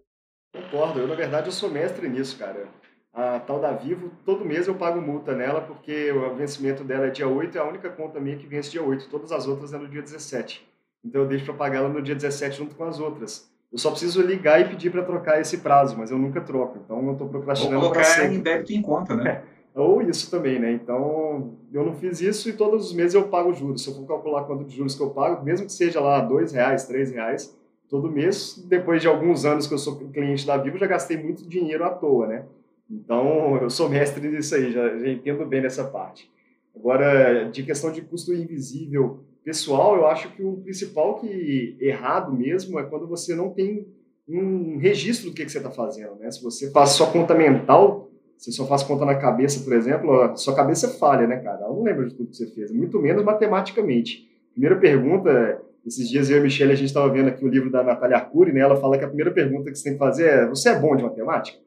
Concordo. 0.53 1.01
Eu, 1.01 1.09
na 1.09 1.15
verdade, 1.15 1.49
eu 1.49 1.53
sou 1.53 1.71
mestre 1.71 2.09
nisso, 2.09 2.39
cara. 2.39 2.67
A 3.13 3.39
tal 3.39 3.61
da 3.61 3.71
Vivo, 3.73 4.11
todo 4.25 4.45
mês 4.45 4.67
eu 4.67 4.75
pago 4.75 5.01
multa 5.01 5.35
nela, 5.35 5.61
porque 5.61 6.11
o 6.11 6.35
vencimento 6.35 6.83
dela 6.83 7.07
é 7.07 7.11
dia 7.11 7.29
8 7.29 7.55
e 7.55 7.59
é 7.59 7.61
a 7.61 7.65
única 7.65 7.89
conta 7.89 8.19
minha 8.19 8.37
que 8.37 8.47
vence 8.47 8.71
dia 8.71 8.83
8. 8.83 9.09
Todas 9.09 9.31
as 9.31 9.47
outras 9.47 9.73
é 9.73 9.79
no 9.79 9.87
dia 9.87 10.03
17. 10.03 10.67
Então 11.05 11.23
eu 11.23 11.29
deixo 11.29 11.45
para 11.45 11.55
pagar 11.55 11.79
ela 11.79 11.89
no 11.89 12.03
dia 12.03 12.15
17 12.15 12.57
junto 12.57 12.75
com 12.75 12.85
as 12.85 12.99
outras. 12.99 13.49
Eu 13.71 13.79
só 13.79 13.91
preciso 13.91 14.23
ligar 14.23 14.61
e 14.61 14.69
pedir 14.69 14.91
para 14.91 15.03
trocar 15.03 15.41
esse 15.41 15.59
prazo, 15.59 15.97
mas 15.99 16.11
eu 16.11 16.19
nunca 16.19 16.41
troco. 16.41 16.79
Então 16.85 17.05
eu 17.07 17.13
estou 17.13 17.29
procrastinando 17.29 17.91
para 17.91 18.05
sempre. 18.05 18.37
em 18.37 18.41
débito 18.41 18.73
em 18.73 18.83
conta, 18.83 19.15
né? 19.15 19.43
É. 19.51 19.54
Ou 19.75 20.01
isso 20.01 20.31
também, 20.31 20.59
né? 20.61 20.71
Então, 20.73 21.57
eu 21.73 21.85
não 21.85 21.95
fiz 21.95 22.21
isso 22.21 22.49
e 22.49 22.53
todos 22.53 22.87
os 22.87 22.93
meses 22.95 23.15
eu 23.15 23.29
pago 23.29 23.53
juros. 23.53 23.83
Se 23.83 23.91
eu 23.91 23.95
for 23.95 24.07
calcular 24.07 24.45
quanto 24.45 24.65
de 24.65 24.77
juros 24.77 24.95
que 24.95 25.03
eu 25.03 25.11
pago, 25.11 25.45
mesmo 25.45 25.67
que 25.67 25.73
seja 25.73 26.01
lá 26.01 26.21
dois 26.21 26.53
reais, 26.53 26.87
três 26.87 27.11
reais, 27.11 27.57
todo 27.89 28.11
mês, 28.11 28.65
depois 28.69 29.03
de 29.03 29.09
alguns 29.09 29.45
anos 29.45 29.67
que 29.67 29.75
eu 29.75 29.79
sou 29.79 29.97
cliente 29.97 30.47
da 30.47 30.57
Vivo, 30.57 30.79
já 30.79 30.87
gastei 30.87 31.21
muito 31.21 31.49
dinheiro 31.49 31.85
à 31.85 31.91
toa, 31.91 32.29
né? 32.29 32.45
Então, 32.89 33.57
eu 33.63 33.69
sou 33.69 33.89
mestre 33.89 34.29
nisso 34.29 34.55
aí, 34.55 34.71
já, 34.73 34.97
já 34.97 35.09
entendo 35.09 35.45
bem 35.45 35.61
nessa 35.61 35.85
parte. 35.85 36.31
Agora, 36.77 37.51
de 37.51 37.63
questão 37.65 37.91
de 37.91 38.01
custo 38.03 38.33
invisível 38.33 39.25
pessoal, 39.45 39.97
eu 39.97 40.07
acho 40.07 40.33
que 40.33 40.43
o 40.43 40.57
principal 40.59 41.19
que 41.19 41.77
errado 41.81 42.33
mesmo 42.33 42.79
é 42.79 42.85
quando 42.85 43.07
você 43.07 43.35
não 43.35 43.51
tem 43.51 43.87
um 44.27 44.79
registro 44.79 45.31
do 45.31 45.35
que, 45.35 45.45
que 45.45 45.53
você 45.53 45.59
está 45.59 45.71
fazendo, 45.71 46.15
né? 46.17 46.31
Se 46.31 46.43
você 46.43 46.71
faz 46.71 46.91
só 46.91 47.11
conta 47.11 47.35
mental, 47.35 48.04
você 48.45 48.53
só 48.53 48.67
faz 48.67 48.83
conta 48.83 49.07
na 49.07 49.15
cabeça, 49.15 49.65
por 49.65 49.73
exemplo, 49.73 50.37
sua 50.37 50.55
cabeça 50.55 50.87
falha, 50.89 51.27
né, 51.27 51.39
cara? 51.39 51.63
Ela 51.63 51.73
não 51.73 51.83
lembra 51.83 52.07
de 52.07 52.15
tudo 52.15 52.29
que 52.29 52.37
você 52.37 52.47
fez, 52.47 52.71
muito 52.71 53.01
menos 53.01 53.25
matematicamente. 53.25 54.29
Primeira 54.53 54.77
pergunta 54.77 55.63
Esses 55.87 56.09
dias 56.09 56.31
eu 56.31 56.37
e 56.37 56.41
a 56.41 56.43
Michelle, 56.43 56.73
a 56.73 56.75
gente 56.75 56.89
estava 56.89 57.09
vendo 57.11 57.29
aqui 57.29 57.45
o 57.45 57.49
livro 57.49 57.71
da 57.71 57.83
Natália 57.83 58.17
Arcuri, 58.17 58.53
né? 58.53 58.61
Ela 58.61 58.77
fala 58.77 58.99
que 58.99 59.05
a 59.05 59.09
primeira 59.09 59.31
pergunta 59.31 59.71
que 59.71 59.77
você 59.77 59.85
tem 59.85 59.93
que 59.95 59.99
fazer 59.99 60.27
é: 60.27 60.47
você 60.47 60.71
é 60.71 60.79
bom 60.79 60.95
de 60.95 61.03
matemática? 61.03 61.59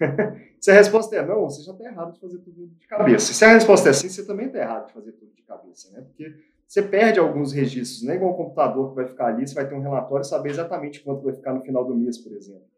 Se 0.60 0.70
a 0.70 0.74
resposta 0.74 1.14
é 1.14 1.24
não, 1.24 1.42
você 1.42 1.62
já 1.62 1.72
está 1.72 1.84
errado 1.84 2.12
de 2.12 2.20
fazer 2.20 2.38
tudo 2.38 2.66
de 2.66 2.86
cabeça. 2.86 3.32
Se 3.32 3.44
a 3.44 3.52
resposta 3.52 3.88
é 3.90 3.92
sim, 3.92 4.08
você 4.08 4.24
também 4.24 4.46
está 4.46 4.58
errado 4.58 4.86
de 4.86 4.92
fazer 4.92 5.12
tudo 5.12 5.30
de 5.34 5.42
cabeça, 5.42 5.90
né? 5.92 6.02
Porque 6.02 6.34
você 6.66 6.82
perde 6.82 7.20
alguns 7.20 7.52
registros, 7.52 8.02
não 8.02 8.12
é 8.12 8.16
igual 8.16 8.32
um 8.32 8.36
computador 8.36 8.90
que 8.90 8.96
vai 8.96 9.06
ficar 9.06 9.26
ali, 9.26 9.46
você 9.46 9.54
vai 9.54 9.68
ter 9.68 9.74
um 9.74 9.82
relatório 9.82 10.22
e 10.22 10.26
saber 10.26 10.50
exatamente 10.50 11.00
quanto 11.00 11.22
vai 11.22 11.32
ficar 11.32 11.52
no 11.52 11.60
final 11.62 11.84
do 11.84 11.94
mês, 11.94 12.18
por 12.18 12.32
exemplo. 12.32 12.73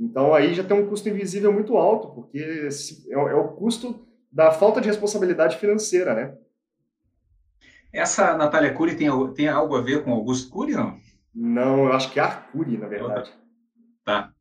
Então 0.00 0.32
aí 0.34 0.54
já 0.54 0.64
tem 0.64 0.74
um 0.74 0.88
custo 0.88 1.10
invisível 1.10 1.52
muito 1.52 1.76
alto, 1.76 2.08
porque 2.08 2.38
é, 2.38 3.12
é 3.12 3.34
o 3.34 3.48
custo 3.48 4.06
da 4.32 4.50
falta 4.50 4.80
de 4.80 4.88
responsabilidade 4.88 5.58
financeira, 5.58 6.14
né? 6.14 6.34
Essa 7.92 8.36
Natália 8.36 8.72
Cury 8.72 8.96
tem, 8.96 9.08
tem 9.34 9.48
algo 9.48 9.76
a 9.76 9.82
ver 9.82 10.02
com 10.02 10.12
Augusto 10.12 10.50
Cury, 10.50 10.72
não? 10.72 10.96
Não, 11.34 11.84
eu 11.86 11.92
acho 11.92 12.10
que 12.12 12.18
é 12.18 12.22
Arcuri, 12.22 12.78
na 12.78 12.86
verdade. 12.86 13.30
Tá. 14.04 14.32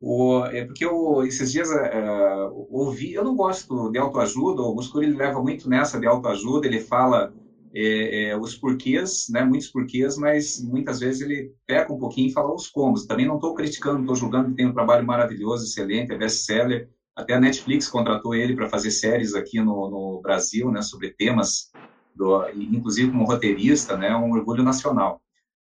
O, 0.00 0.44
é 0.46 0.64
porque 0.64 0.84
eu, 0.84 1.22
esses 1.24 1.52
dias 1.52 1.68
uh, 1.70 2.66
ouvi, 2.70 3.12
eu 3.12 3.24
não 3.24 3.36
gosto 3.36 3.90
de 3.90 3.98
autoajuda, 3.98 4.62
o 4.62 4.66
Augusto 4.66 4.92
Cury 4.92 5.12
leva 5.12 5.40
muito 5.42 5.68
nessa 5.68 6.00
de 6.00 6.06
autoajuda, 6.06 6.66
ele 6.66 6.80
fala 6.80 7.32
é, 7.74 8.30
é, 8.30 8.36
os 8.36 8.54
porquês, 8.54 9.26
né, 9.30 9.44
muitos 9.44 9.68
porquês, 9.68 10.16
mas 10.16 10.62
muitas 10.62 11.00
vezes 11.00 11.20
ele 11.20 11.52
peca 11.66 11.92
um 11.92 11.98
pouquinho 11.98 12.28
e 12.28 12.32
fala 12.32 12.54
os 12.54 12.68
combos. 12.68 13.06
Também 13.06 13.26
não 13.26 13.36
estou 13.36 13.54
criticando, 13.54 14.00
estou 14.00 14.16
julgando, 14.16 14.54
tem 14.54 14.66
um 14.66 14.72
trabalho 14.72 15.06
maravilhoso, 15.06 15.64
excelente, 15.64 16.12
é 16.12 16.18
best-seller. 16.18 16.88
Até 17.14 17.34
a 17.34 17.40
Netflix 17.40 17.88
contratou 17.88 18.34
ele 18.34 18.54
para 18.54 18.68
fazer 18.68 18.90
séries 18.90 19.34
aqui 19.34 19.60
no, 19.60 19.90
no 19.90 20.20
Brasil, 20.22 20.70
né, 20.70 20.82
sobre 20.82 21.10
temas, 21.10 21.70
do, 22.14 22.48
inclusive 22.50 23.10
como 23.10 23.24
roteirista, 23.24 23.96
né, 23.96 24.14
um 24.16 24.32
orgulho 24.32 24.62
nacional. 24.62 25.20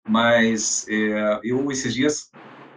Mas 0.08 0.86
é, 0.88 1.40
eu, 1.44 1.72
esses 1.72 1.94
dias, 1.94 2.32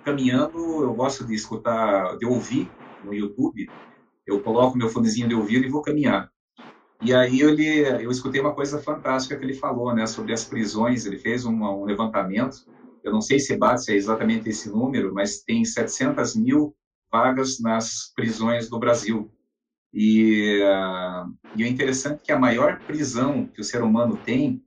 caminhando, 0.04 0.82
eu 0.82 0.94
gosto 0.94 1.26
de 1.26 1.34
escutar, 1.34 2.16
de 2.16 2.26
ouvir 2.26 2.70
no 3.04 3.14
YouTube, 3.14 3.68
eu 4.26 4.40
coloco 4.40 4.78
meu 4.78 4.88
fonezinho 4.88 5.28
de 5.28 5.34
ouvido 5.34 5.66
e 5.66 5.70
vou 5.70 5.82
caminhar. 5.82 6.30
E 7.00 7.14
aí 7.14 7.40
ele, 7.40 8.04
eu 8.04 8.10
escutei 8.10 8.40
uma 8.40 8.54
coisa 8.54 8.80
fantástica 8.82 9.38
que 9.38 9.44
ele 9.44 9.54
falou, 9.54 9.94
né, 9.94 10.06
sobre 10.06 10.32
as 10.32 10.44
prisões. 10.44 11.06
Ele 11.06 11.18
fez 11.18 11.44
um, 11.44 11.62
um 11.62 11.84
levantamento. 11.84 12.56
Eu 13.02 13.12
não 13.12 13.20
sei 13.22 13.38
se 13.38 13.56
bate 13.56 13.84
se 13.84 13.92
é 13.92 13.96
exatamente 13.96 14.48
esse 14.50 14.68
número, 14.70 15.14
mas 15.14 15.42
tem 15.42 15.64
700 15.64 16.36
mil 16.36 16.76
vagas 17.10 17.58
nas 17.58 18.12
prisões 18.14 18.68
do 18.68 18.78
Brasil. 18.78 19.32
E, 19.92 20.60
uh, 20.62 21.32
e 21.54 21.64
é 21.64 21.68
interessante 21.68 22.22
que 22.22 22.32
a 22.32 22.38
maior 22.38 22.82
prisão 22.86 23.48
que 23.48 23.60
o 23.60 23.64
ser 23.64 23.82
humano 23.82 24.18
tem 24.18 24.62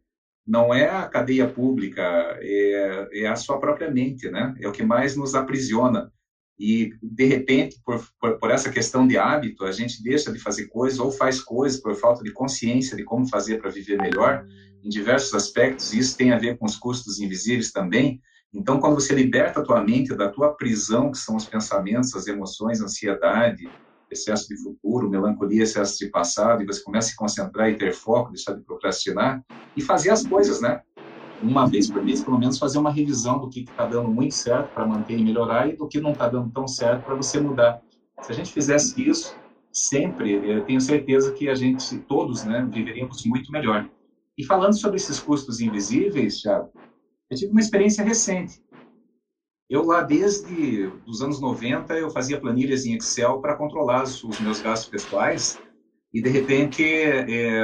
não 0.45 0.73
é 0.73 0.89
a 0.89 1.07
cadeia 1.07 1.49
pública, 1.51 2.03
é, 2.41 3.07
é 3.23 3.27
a 3.27 3.35
sua 3.35 3.59
própria 3.59 3.89
mente, 3.89 4.29
né? 4.29 4.53
É 4.59 4.67
o 4.67 4.73
que 4.73 4.83
mais 4.83 5.15
nos 5.15 5.35
aprisiona. 5.35 6.11
E, 6.59 6.91
de 7.01 7.25
repente, 7.25 7.79
por, 7.83 8.03
por, 8.19 8.39
por, 8.39 8.51
essa 8.51 8.69
questão 8.69 9.07
de 9.07 9.17
hábito, 9.17 9.65
a 9.65 9.71
gente 9.71 10.03
deixa 10.03 10.31
de 10.31 10.39
fazer 10.39 10.67
coisas 10.67 10.99
ou 10.99 11.11
faz 11.11 11.41
coisas 11.41 11.81
por 11.81 11.95
falta 11.95 12.23
de 12.23 12.31
consciência 12.31 12.95
de 12.95 13.03
como 13.03 13.27
fazer 13.27 13.59
para 13.59 13.71
viver 13.71 13.99
melhor, 13.99 14.45
em 14.83 14.89
diversos 14.89 15.33
aspectos, 15.33 15.93
e 15.93 15.99
isso 15.99 16.15
tem 16.17 16.31
a 16.31 16.37
ver 16.37 16.57
com 16.57 16.65
os 16.65 16.75
custos 16.75 17.19
invisíveis 17.19 17.71
também. 17.71 18.21
Então, 18.53 18.79
quando 18.79 18.95
você 18.95 19.15
liberta 19.15 19.61
a 19.61 19.63
tua 19.63 19.83
mente 19.83 20.15
da 20.15 20.29
tua 20.29 20.53
prisão, 20.55 21.09
que 21.09 21.17
são 21.17 21.35
os 21.35 21.45
pensamentos, 21.45 22.13
as 22.13 22.27
emoções, 22.27 22.81
ansiedade, 22.81 23.67
excesso 24.11 24.47
de 24.47 24.61
futuro, 24.61 25.09
melancolia, 25.09 25.63
excesso 25.63 25.97
de 25.97 26.09
passado, 26.09 26.61
e 26.61 26.65
você 26.65 26.83
começa 26.83 27.07
a 27.07 27.11
se 27.11 27.15
concentrar 27.15 27.69
e 27.71 27.77
ter 27.77 27.93
foco, 27.93 28.31
deixar 28.31 28.53
de 28.53 28.61
procrastinar, 28.61 29.43
e 29.75 29.81
fazer 29.81 30.11
as 30.11 30.25
coisas, 30.25 30.61
né? 30.61 30.81
Uma 31.43 31.67
vez 31.67 31.89
por 31.89 32.03
mês, 32.03 32.23
pelo 32.23 32.39
menos, 32.39 32.57
fazer 32.57 32.77
uma 32.77 32.91
revisão 32.91 33.39
do 33.39 33.49
que 33.49 33.61
está 33.61 33.85
dando 33.85 34.09
muito 34.09 34.33
certo 34.33 34.73
para 34.73 34.85
manter 34.85 35.17
e 35.17 35.23
melhorar 35.23 35.69
e 35.69 35.75
do 35.75 35.87
que 35.87 35.99
não 35.99 36.11
está 36.11 36.27
dando 36.29 36.49
tão 36.51 36.67
certo 36.67 37.03
para 37.03 37.15
você 37.15 37.39
mudar. 37.39 37.81
Se 38.21 38.31
a 38.31 38.35
gente 38.35 38.51
fizesse 38.51 39.07
isso 39.07 39.35
sempre, 39.71 40.61
tenho 40.63 40.79
certeza 40.79 41.33
que 41.33 41.49
a 41.49 41.55
gente, 41.55 41.97
todos, 41.99 42.43
né, 42.43 42.67
viveríamos 42.71 43.25
muito 43.25 43.51
melhor. 43.51 43.89
E 44.37 44.43
falando 44.45 44.73
sobre 44.79 44.97
esses 44.97 45.19
custos 45.19 45.59
invisíveis, 45.59 46.41
Thiago, 46.41 46.69
eu 47.29 47.37
tive 47.37 47.51
uma 47.51 47.59
experiência 47.59 48.03
recente. 48.03 48.63
Eu 49.69 49.83
lá 49.85 50.01
desde 50.01 50.91
os 51.07 51.21
anos 51.21 51.41
90 51.41 51.93
eu 51.95 52.09
fazia 52.09 52.39
planilhas 52.39 52.85
em 52.85 52.95
Excel 52.95 53.39
para 53.41 53.55
controlar 53.55 54.03
os 54.03 54.39
meus 54.39 54.61
gastos 54.61 54.89
pessoais 54.89 55.59
e 56.13 56.21
de 56.21 56.29
repente 56.29 56.83
é, 56.83 57.59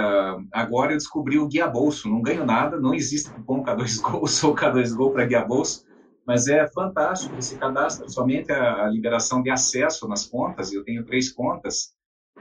agora 0.51 0.93
eu 0.93 0.97
descobri 0.97 1.37
o 1.37 1.47
guia 1.47 1.67
bolso. 1.67 2.09
Não 2.09 2.21
ganho 2.21 2.45
nada, 2.45 2.79
não 2.79 2.93
existe 2.93 3.31
cupom 3.31 3.63
K2 3.63 3.99
Gol, 4.01 4.27
sou 4.27 4.55
K2 4.55 4.95
Gol 4.95 5.11
para 5.13 5.25
guia 5.25 5.45
bolso, 5.45 5.83
mas 6.25 6.47
é 6.47 6.67
fantástico. 6.67 7.35
Você 7.35 7.57
cadastra 7.57 8.07
somente 8.09 8.51
a, 8.51 8.85
a 8.85 8.89
liberação 8.89 9.43
de 9.43 9.51
acesso 9.51 10.07
nas 10.07 10.25
contas. 10.25 10.71
Eu 10.71 10.83
tenho 10.83 11.05
três 11.05 11.31
contas 11.31 11.93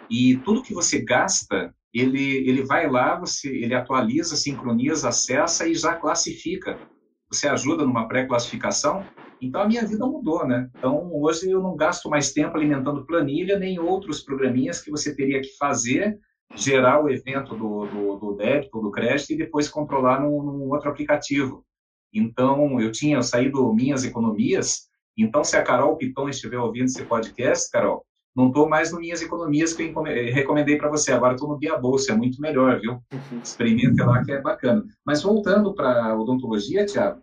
e 0.09 0.38
tudo 0.38 0.62
que 0.62 0.73
você 0.73 1.05
gasta 1.05 1.75
ele 1.93 2.49
ele 2.49 2.65
vai 2.65 2.88
lá, 2.88 3.19
você 3.19 3.49
ele 3.49 3.75
atualiza, 3.75 4.37
sincroniza, 4.37 5.09
acessa 5.09 5.67
e 5.69 5.75
já 5.75 5.95
classifica. 5.95 6.81
Você 7.30 7.49
ajuda 7.49 7.85
numa 7.85 8.08
pré-classificação 8.08 9.04
então 9.40 9.62
a 9.62 9.68
minha 9.68 9.87
vida 9.87 10.04
mudou, 10.04 10.47
né? 10.47 10.68
Então 10.76 11.11
hoje 11.14 11.50
eu 11.50 11.62
não 11.62 11.76
gasto 11.76 12.08
mais 12.08 12.32
tempo 12.32 12.56
alimentando 12.56 13.06
planilha 13.06 13.58
nem 13.58 13.78
outros 13.78 14.23
programinhas 14.23 14.80
que 14.80 14.90
você 14.90 15.14
teria 15.14 15.40
que 15.40 15.56
fazer, 15.56 16.18
gerar 16.54 17.02
o 17.02 17.08
evento 17.08 17.54
do, 17.54 17.87
do, 17.87 18.16
do 18.16 18.37
débito, 18.37 18.80
do 18.80 18.90
crédito 18.90 19.32
e 19.32 19.37
depois 19.37 19.68
controlar 19.68 20.20
num, 20.20 20.42
num, 20.42 20.70
outro 20.70 20.90
aplicativo. 20.90 21.64
Então 22.12 22.80
eu 22.80 22.90
tinha 22.90 23.23
saído 23.23 23.73
minhas 23.73 24.04
economias. 24.04 24.88
Então 25.16 25.44
se 25.44 25.56
a 25.56 25.62
Carol 25.62 25.97
Piton 25.97 26.28
estiver 26.28 26.58
ouvindo 26.58 26.87
esse 26.87 27.04
podcast, 27.04 27.70
Carol, 27.70 28.04
não 28.38 28.47
estou 28.47 28.68
mais 28.68 28.92
no 28.92 29.00
Minhas 29.00 29.21
Economias 29.21 29.73
que 29.73 29.83
eu 29.83 30.02
recomendei 30.33 30.78
para 30.78 30.88
você. 30.88 31.11
Agora 31.11 31.35
estou 31.35 31.49
no 31.49 31.59
Via 31.59 31.76
Bolsa, 31.76 32.12
é 32.12 32.16
muito 32.16 32.40
melhor, 32.40 32.78
viu? 32.78 32.92
Uhum. 32.92 33.40
Experimenta 33.42 34.07
lá 34.07 34.25
que 34.25 34.30
é 34.30 34.40
bacana. 34.40 34.85
Mas 35.04 35.25
voltando 35.25 35.75
para 35.75 36.04
a 36.04 36.16
odontologia, 36.16 36.87
Tiago, 36.87 37.21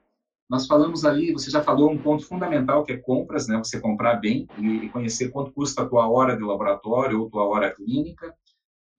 nós 0.50 0.68
falamos 0.68 1.06
ali, 1.06 1.32
você 1.32 1.50
já 1.50 1.64
falou 1.64 1.90
um 1.90 1.98
ponto 1.98 2.26
fundamental 2.26 2.84
que 2.84 2.92
é 2.92 2.98
compras, 2.98 3.48
né? 3.48 3.58
Você 3.58 3.80
comprar 3.80 4.16
bem 4.16 4.46
e 4.60 4.90
conhecer 4.90 5.30
quanto 5.30 5.54
custa 5.54 5.84
a 5.84 5.86
tua 5.86 6.06
hora 6.10 6.36
de 6.36 6.44
laboratório 6.44 7.22
ou 7.22 7.30
tua 7.30 7.46
hora 7.46 7.74
clínica. 7.74 8.36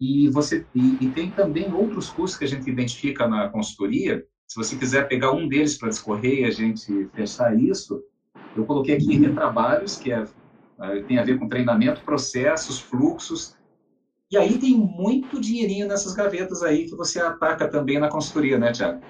E 0.01 0.31
você 0.31 0.65
e, 0.75 0.97
e 0.99 1.11
tem 1.11 1.31
também 1.31 1.71
outros 1.71 2.09
custos 2.09 2.39
que 2.39 2.47
a 2.47 2.49
gente 2.49 2.71
identifica 2.71 3.29
na 3.29 3.51
consultoria. 3.51 4.25
Se 4.47 4.57
você 4.57 4.75
quiser 4.75 5.07
pegar 5.07 5.33
um 5.33 5.47
deles 5.47 5.77
para 5.77 5.91
discorrer 5.91 6.41
e 6.41 6.45
a 6.45 6.51
gente 6.51 7.11
fechar 7.15 7.55
isso, 7.55 8.03
eu 8.57 8.65
coloquei 8.65 8.97
aqui 8.97 9.19
retrabalhos, 9.19 9.97
que 9.97 10.11
é, 10.11 10.25
tem 11.07 11.19
a 11.19 11.25
ver 11.25 11.39
com 11.39 11.49
treinamento, 11.49 12.03
processos, 12.03 12.79
fluxos. 12.79 13.57
E 14.31 14.37
aí 14.37 14.59
tem 14.59 14.77
muito 14.77 15.41
dinheirinho 15.41 15.87
nessas 15.87 16.15
gavetas 16.15 16.63
aí 16.63 16.85
que 16.85 16.97
você 16.97 17.21
ataca 17.21 17.69
também 17.69 17.99
na 17.99 18.09
consultoria, 18.09 18.59
né, 18.59 18.73
Tiago? 18.73 19.01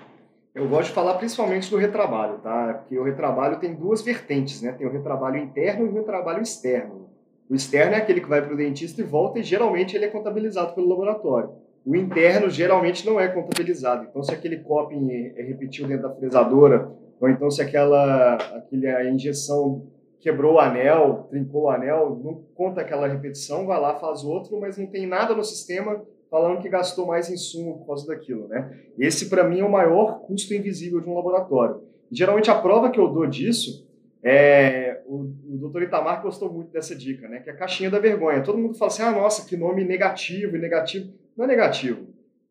Eu 0.55 0.69
gosto 0.69 0.89
de 0.89 0.95
falar 0.95 1.15
principalmente 1.15 1.71
do 1.71 1.77
retrabalho, 1.77 2.39
tá? 2.39 2.75
Porque 2.75 2.99
o 2.99 3.05
retrabalho 3.05 3.59
tem 3.59 3.75
duas 3.75 4.03
vertentes, 4.03 4.63
né? 4.63 4.73
Tem 4.73 4.87
o 4.87 4.93
retrabalho 4.93 5.37
interno 5.37 5.87
e 5.87 5.89
o 5.89 5.93
retrabalho 5.93 6.43
externo. 6.43 7.11
O 7.49 7.55
externo 7.55 7.95
é 7.95 7.99
aquele 7.99 8.21
que 8.21 8.29
vai 8.29 8.43
para 8.43 8.55
o 8.55 8.57
dentista 8.57 9.01
e 9.01 9.05
volta 9.05 9.39
e 9.39 9.43
geralmente 9.43 9.95
ele 9.95 10.07
é 10.07 10.09
contabilizado 10.09 10.75
pelo 10.75 10.89
laboratório. 10.89 11.51
O 11.85 11.95
interno 11.95 12.51
geralmente 12.51 13.07
não 13.07 13.21
é 13.21 13.29
contabilizado. 13.29 14.07
Então, 14.09 14.23
se 14.23 14.33
aquele 14.33 14.59
coping 14.59 15.33
é 15.37 15.43
repetiu 15.43 15.87
dentro 15.87 16.09
da 16.09 16.15
fresadora, 16.15 16.91
ou 17.21 17.29
então 17.29 17.51
se 17.51 17.63
aquela, 17.63 18.35
aquela 18.35 19.05
injeção 19.05 19.87
quebrou 20.27 20.55
o 20.55 20.59
anel, 20.59 21.29
trincou 21.31 21.63
o 21.63 21.71
anel, 21.71 22.21
não 22.21 22.43
conta 22.53 22.81
aquela 22.81 23.07
repetição, 23.07 23.65
vai 23.65 23.81
lá, 23.81 23.95
faz 23.95 24.25
outro, 24.25 24.61
mas 24.61 24.77
não 24.77 24.89
tem 24.89 25.07
nada 25.07 25.37
no 25.37 25.45
sistema 25.45 26.05
falando 26.29 26.61
que 26.61 26.69
gastou 26.69 27.07
mais 27.07 27.31
insumo 27.31 27.79
por 27.79 27.87
causa 27.87 28.09
daquilo, 28.09 28.49
né? 28.49 28.77
Esse, 28.99 29.31
para 29.31 29.45
mim, 29.49 29.61
é 29.61 29.65
o 29.65 29.71
maior 29.71 30.23
custo 30.23 30.53
invisível 30.53 31.01
de 31.01 31.09
um 31.09 31.15
laboratório. 31.15 31.81
geralmente, 32.11 32.51
a 32.51 32.57
prova 32.57 32.91
que 32.91 32.99
eu 32.99 33.07
dou 33.07 33.25
disso 33.25 33.89
é... 34.21 35.01
O, 35.07 35.19
o 35.19 35.59
doutor 35.59 35.85
Itamar 35.85 36.21
gostou 36.21 36.53
muito 36.53 36.73
dessa 36.73 36.97
dica, 36.97 37.29
né? 37.29 37.39
Que 37.39 37.49
é 37.49 37.53
a 37.53 37.57
caixinha 37.57 37.89
da 37.89 38.01
vergonha. 38.01 38.43
Todo 38.43 38.59
mundo 38.59 38.75
fala 38.75 38.91
assim, 38.91 39.05
ah, 39.05 39.13
nossa, 39.13 39.49
que 39.49 39.57
nome 39.57 39.85
negativo 39.85 40.57
e 40.57 40.59
negativo. 40.59 41.13
Não 41.37 41.45
é 41.45 41.49
negativo. 41.49 42.05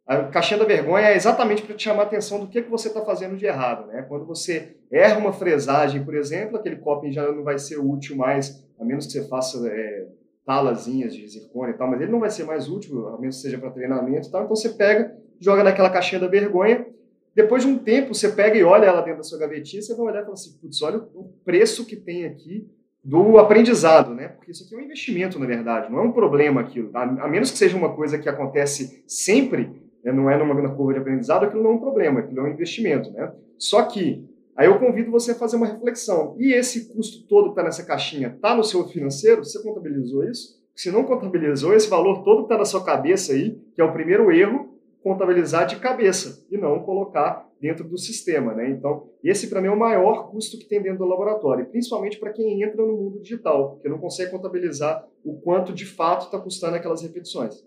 A 0.07 0.23
caixinha 0.23 0.59
da 0.59 0.65
vergonha 0.65 1.07
é 1.07 1.15
exatamente 1.15 1.63
para 1.63 1.75
te 1.75 1.83
chamar 1.83 2.03
a 2.03 2.05
atenção 2.05 2.39
do 2.39 2.47
que, 2.47 2.61
que 2.61 2.69
você 2.69 2.89
está 2.89 3.03
fazendo 3.03 3.35
de 3.35 3.45
errado, 3.45 3.87
né? 3.87 4.03
Quando 4.07 4.25
você 4.25 4.75
erra 4.91 5.17
uma 5.17 5.33
fresagem, 5.33 6.03
por 6.03 6.15
exemplo, 6.15 6.57
aquele 6.57 6.75
coping 6.75 7.11
já 7.11 7.31
não 7.31 7.43
vai 7.43 7.57
ser 7.57 7.77
útil 7.77 8.15
mais, 8.15 8.63
a 8.79 8.85
menos 8.85 9.05
que 9.07 9.13
você 9.13 9.27
faça... 9.27 9.67
É, 9.67 10.07
talazinhas 10.45 11.15
de 11.15 11.27
zircônia 11.27 11.73
e 11.73 11.77
tal, 11.77 11.89
mas 11.89 11.99
ele 11.99 12.11
não 12.11 12.19
vai 12.19 12.29
ser 12.29 12.43
mais 12.43 12.69
útil, 12.69 13.07
a 13.07 13.19
menos 13.19 13.37
que 13.37 13.41
seja 13.41 13.57
para 13.57 13.71
treinamento 13.71 14.27
e 14.27 14.31
tal. 14.31 14.43
Então 14.43 14.55
você 14.55 14.69
pega, 14.69 15.17
joga 15.39 15.63
naquela 15.63 15.89
caixinha 15.89 16.21
da 16.21 16.27
vergonha. 16.27 16.85
Depois 17.33 17.63
de 17.63 17.67
um 17.67 17.79
tempo, 17.79 18.13
você 18.13 18.29
pega 18.29 18.55
e 18.55 18.63
olha 18.63 18.85
ela 18.85 19.01
dentro 19.01 19.17
da 19.17 19.23
sua 19.23 19.39
gavetinha, 19.39 19.81
você 19.81 19.95
vai 19.95 20.05
olhar 20.05 20.21
e 20.21 20.23
falar 20.23 20.35
assim, 20.35 20.55
putz, 20.61 20.81
olha 20.83 20.99
o 21.15 21.33
preço 21.43 21.83
que 21.83 21.95
tem 21.95 22.25
aqui 22.25 22.69
do 23.03 23.39
aprendizado, 23.39 24.13
né? 24.13 24.27
Porque 24.27 24.51
isso 24.51 24.63
aqui 24.63 24.75
é 24.75 24.77
um 24.77 24.81
investimento, 24.81 25.39
na 25.39 25.47
verdade, 25.47 25.91
não 25.91 25.97
é 25.97 26.01
um 26.03 26.11
problema 26.11 26.61
aquilo. 26.61 26.91
A 26.93 27.27
menos 27.27 27.49
que 27.49 27.57
seja 27.57 27.75
uma 27.75 27.95
coisa 27.95 28.19
que 28.19 28.29
acontece 28.29 29.03
sempre, 29.07 29.84
né? 30.05 30.13
não 30.13 30.29
é 30.29 30.37
numa 30.37 30.75
curva 30.75 30.93
de 30.93 30.99
aprendizado, 30.99 31.43
aquilo 31.43 31.63
não 31.63 31.71
é 31.71 31.73
um 31.73 31.79
problema, 31.79 32.21
aquilo 32.21 32.39
é 32.39 32.43
um 32.43 32.53
investimento, 32.53 33.11
né? 33.11 33.33
Só 33.57 33.81
que 33.83 34.23
Aí 34.55 34.67
eu 34.67 34.79
convido 34.79 35.11
você 35.11 35.31
a 35.31 35.35
fazer 35.35 35.57
uma 35.57 35.67
reflexão. 35.67 36.33
E 36.39 36.53
esse 36.53 36.93
custo 36.93 37.27
todo 37.27 37.45
que 37.45 37.49
está 37.49 37.63
nessa 37.63 37.85
caixinha 37.85 38.29
está 38.29 38.55
no 38.55 38.63
seu 38.63 38.87
financeiro? 38.87 39.43
Você 39.43 39.61
contabilizou 39.61 40.23
isso? 40.23 40.57
Se 40.73 40.89
não 40.89 41.03
contabilizou, 41.03 41.73
esse 41.73 41.89
valor 41.89 42.23
todo 42.23 42.39
que 42.39 42.45
está 42.45 42.57
na 42.57 42.65
sua 42.65 42.83
cabeça 42.83 43.33
aí, 43.33 43.59
que 43.73 43.81
é 43.81 43.83
o 43.83 43.91
primeiro 43.91 44.31
erro, 44.31 44.73
contabilizar 45.03 45.67
de 45.67 45.75
cabeça 45.75 46.45
e 46.49 46.57
não 46.57 46.79
colocar 46.79 47.47
dentro 47.61 47.83
do 47.83 47.97
sistema. 47.97 48.53
Né? 48.53 48.71
Então, 48.71 49.09
esse 49.23 49.49
para 49.49 49.61
mim 49.61 49.67
é 49.67 49.71
o 49.71 49.77
maior 49.77 50.31
custo 50.31 50.57
que 50.57 50.65
tem 50.65 50.81
dentro 50.81 50.99
do 50.99 51.05
laboratório, 51.05 51.65
principalmente 51.65 52.17
para 52.17 52.31
quem 52.31 52.63
entra 52.63 52.81
no 52.81 52.97
mundo 52.97 53.19
digital, 53.19 53.71
porque 53.71 53.89
não 53.89 53.97
consegue 53.97 54.31
contabilizar 54.31 55.05
o 55.23 55.35
quanto 55.35 55.73
de 55.73 55.85
fato 55.85 56.25
está 56.25 56.39
custando 56.39 56.75
aquelas 56.75 57.01
repetições. 57.01 57.63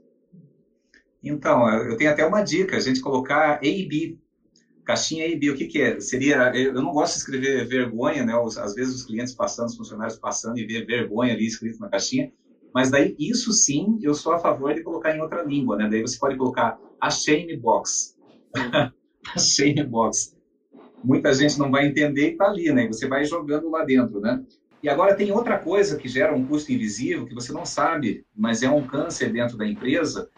Então, 1.23 1.69
eu 1.69 1.97
tenho 1.97 2.11
até 2.11 2.25
uma 2.25 2.43
dica, 2.43 2.77
a 2.77 2.81
gente 2.81 3.01
colocar 3.01 3.59
A 3.61 3.67
e 3.67 3.87
B. 3.87 4.19
Caixinha 4.85 5.25
A 5.25 5.29
e 5.29 5.39
B, 5.39 5.51
o 5.51 5.57
que, 5.57 5.67
que 5.67 5.83
é? 5.83 6.01
Seria, 6.01 6.51
eu 6.57 6.73
não 6.75 6.93
gosto 6.93 7.15
de 7.15 7.19
escrever 7.19 7.67
vergonha, 7.67 8.25
né? 8.25 8.33
Às 8.59 8.75
vezes 8.75 8.95
os 8.95 9.05
clientes 9.05 9.35
passando, 9.35 9.67
os 9.67 9.77
funcionários 9.77 10.19
passando 10.19 10.59
e 10.59 10.67
ver 10.67 10.87
vergonha 10.87 11.35
ali 11.35 11.47
escrito 11.47 11.79
na 11.79 11.89
caixinha. 11.89 12.33
Mas 12.75 12.91
daí, 12.91 13.15
isso 13.19 13.53
sim, 13.53 13.99
eu 14.03 14.15
sou 14.15 14.33
a 14.33 14.39
favor 14.39 14.73
de 14.75 14.83
colocar 14.83 15.15
em 15.15 15.21
outra 15.21 15.43
língua, 15.43 15.77
né? 15.77 15.89
Daí 15.89 16.01
você 16.01 16.19
pode 16.19 16.37
colocar 16.37 16.79
a 17.01 17.11
shame 17.11 17.57
box. 17.57 18.17
a 18.55 19.39
shame 19.39 19.83
box. 19.85 20.35
Muita 21.03 21.33
gente 21.33 21.59
não 21.59 21.71
vai 21.71 21.87
entender 21.87 22.31
e 22.31 22.37
tá 22.37 22.47
ali, 22.47 22.73
né? 22.73 22.85
E 22.85 22.89
você 22.89 23.07
vai 23.07 23.25
jogando 23.25 23.71
lá 23.71 23.85
dentro, 23.85 24.21
né? 24.21 24.43
E 24.83 24.89
agora 24.89 25.17
tem 25.17 25.33
outra 25.33 25.59
coisa 25.59 25.97
que 25.97 26.09
gera 26.09 26.35
um 26.35 26.47
custo 26.47 26.73
invisível, 26.73 27.27
que 27.27 27.35
você 27.35 27.53
não 27.53 27.65
sabe, 27.67 28.25
mas 28.35 28.63
é 28.63 28.71
um 28.71 28.87
câncer 28.87 29.33
dentro 29.33 29.57
da 29.57 29.67
empresa, 29.67 30.31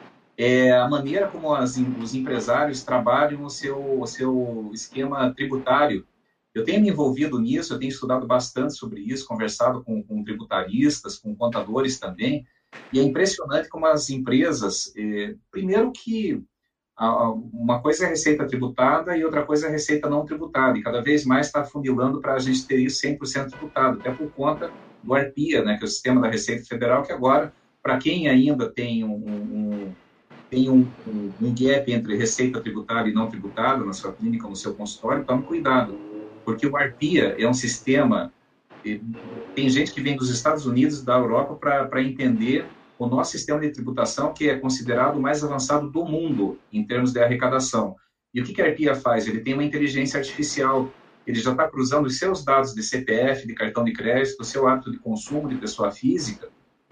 é 0.42 0.72
a 0.72 0.88
maneira 0.88 1.28
como 1.28 1.52
as, 1.52 1.76
os 1.76 2.14
empresários 2.14 2.82
trabalham 2.82 3.44
o 3.44 3.50
seu, 3.50 4.00
o 4.00 4.06
seu 4.06 4.70
esquema 4.72 5.34
tributário. 5.34 6.06
Eu 6.54 6.64
tenho 6.64 6.80
me 6.80 6.88
envolvido 6.88 7.38
nisso, 7.38 7.74
eu 7.74 7.78
tenho 7.78 7.90
estudado 7.90 8.26
bastante 8.26 8.72
sobre 8.72 9.02
isso, 9.02 9.26
conversado 9.26 9.84
com, 9.84 10.02
com 10.02 10.24
tributaristas, 10.24 11.18
com 11.18 11.36
contadores 11.36 11.98
também, 11.98 12.46
e 12.90 12.98
é 12.98 13.02
impressionante 13.02 13.68
como 13.68 13.84
as 13.84 14.08
empresas, 14.08 14.90
eh, 14.96 15.36
primeiro 15.50 15.92
que 15.92 16.42
a, 16.96 17.30
uma 17.30 17.82
coisa 17.82 18.06
é 18.06 18.08
receita 18.08 18.46
tributada 18.46 19.14
e 19.16 19.24
outra 19.24 19.44
coisa 19.44 19.66
é 19.66 19.70
receita 19.70 20.08
não 20.08 20.24
tributada, 20.24 20.78
e 20.78 20.82
cada 20.82 21.02
vez 21.02 21.24
mais 21.24 21.48
está 21.48 21.64
funilando 21.64 22.18
para 22.18 22.34
a 22.34 22.38
gente 22.38 22.66
ter 22.66 22.78
isso 22.78 23.06
100% 23.06 23.50
tributado, 23.50 24.00
até 24.00 24.10
por 24.10 24.30
conta 24.32 24.72
do 25.02 25.14
ARPIA, 25.14 25.62
né, 25.62 25.76
que 25.76 25.84
é 25.84 25.86
o 25.86 25.90
Sistema 25.90 26.22
da 26.22 26.30
Receita 26.30 26.64
Federal, 26.64 27.02
que 27.02 27.12
agora, 27.12 27.52
para 27.82 27.98
quem 27.98 28.26
ainda 28.26 28.70
tem 28.70 29.04
um, 29.04 29.14
um 29.14 29.94
tem 30.50 30.68
um, 30.68 30.86
um, 31.06 31.32
um, 31.40 31.54
gap 31.54 31.90
entre 31.92 32.16
receita 32.16 32.60
tributada 32.60 33.08
e 33.08 33.12
não 33.12 33.28
tributada 33.28 33.84
na 33.84 33.92
sua 33.92 34.12
clínica, 34.12 34.48
no 34.48 34.56
seu 34.56 34.74
consultório, 34.74 35.24
tome 35.24 35.44
cuidado 35.44 36.10
porque 36.44 36.66
o 36.66 36.76
ARPIA 36.76 37.36
é 37.38 37.46
um 37.46 37.54
sistema. 37.54 38.32
Tem 39.54 39.68
gente 39.68 39.92
que 39.92 40.00
vem 40.00 40.16
dos 40.16 40.30
Estados 40.30 40.66
Unidos, 40.66 41.02
da 41.02 41.16
Europa, 41.16 41.54
para 41.54 42.02
entender 42.02 42.66
o 42.98 43.06
nosso 43.06 43.32
sistema 43.32 43.60
de 43.60 43.70
tributação, 43.70 44.34
que 44.34 44.48
é 44.48 44.58
considerado 44.58 45.16
o 45.16 45.22
mais 45.22 45.44
avançado 45.44 45.88
do 45.88 46.04
mundo 46.04 46.58
em 46.72 46.84
termos 46.84 47.12
de 47.12 47.20
arrecadação. 47.20 47.94
E 48.34 48.40
o 48.40 48.44
que, 48.44 48.52
que 48.52 48.62
a 48.62 48.66
ARPIA 48.66 48.94
faz? 48.94 49.26
Ele 49.26 49.40
tem 49.40 49.54
uma 49.54 49.64
inteligência 49.64 50.18
artificial. 50.18 50.92
Ele 51.26 51.38
já 51.38 51.52
está 51.52 51.68
cruzando 51.68 52.06
os 52.06 52.18
seus 52.18 52.44
dados 52.44 52.74
de 52.74 52.82
CPF, 52.82 53.46
de 53.46 53.54
cartão 53.54 53.84
de 53.84 53.92
crédito, 53.92 54.40
o 54.40 54.44
seu 54.44 54.66
hábito 54.66 54.90
de 54.90 54.98
consumo 54.98 55.48
de 55.48 55.56
pessoa 55.56 55.90
física, 55.90 56.48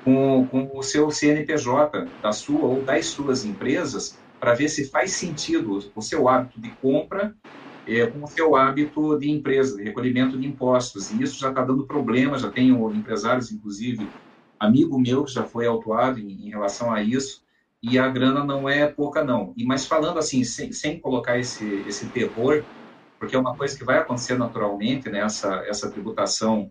com, 0.09 0.69
com 0.71 0.79
o 0.79 0.83
seu 0.83 1.11
CNPJ 1.11 2.07
da 2.23 2.33
sua 2.33 2.65
ou 2.65 2.83
das 2.83 3.07
suas 3.07 3.45
empresas, 3.45 4.19
para 4.41 4.55
ver 4.55 4.69
se 4.69 4.89
faz 4.89 5.13
sentido 5.13 5.91
o 5.95 6.01
seu 6.01 6.29
hábito 6.29 6.61
de 6.61 6.71
compra 6.81 7.35
é, 7.87 8.07
com 8.07 8.25
o 8.25 8.27
seu 8.27 8.57
hábito 8.57 9.19
de 9.19 9.31
empresa, 9.31 9.77
de 9.77 9.83
recolhimento 9.83 10.39
de 10.39 10.47
impostos. 10.47 11.11
E 11.11 11.23
isso 11.23 11.39
já 11.39 11.51
está 11.51 11.63
dando 11.63 11.87
problema, 11.87 12.39
já 12.39 12.51
tenho 12.51 12.91
empresários, 12.95 13.53
inclusive, 13.53 14.09
amigo 14.59 14.99
meu 14.99 15.25
que 15.25 15.33
já 15.33 15.45
foi 15.45 15.67
autuado 15.67 16.19
em, 16.19 16.47
em, 16.47 16.51
relação 16.51 16.93
a 16.93 17.03
isso, 17.03 17.43
e 17.83 17.99
a 17.99 18.09
grana 18.09 18.43
não 18.45 18.69
é 18.69 18.87
pouca, 18.87 19.23
não. 19.23 19.53
E 19.57 19.65
Mas 19.65 19.87
falando 19.87 20.19
assim, 20.19 20.43
sem, 20.45 20.73
sem 20.73 20.99
colocar 20.99 21.39
esse, 21.39 21.85
esse 21.87 22.07
terror, 22.07 22.63
porque 23.19 23.37
é 23.37 23.39
uma 23.39 23.57
coisa 23.57 23.77
que 23.77 23.85
vai 23.85 23.99
acontecer 23.99 24.39
naturalmente, 24.39 25.11
né, 25.11 25.21
essa, 25.21 25.65
essa 25.67 25.91
tributação 25.91 26.71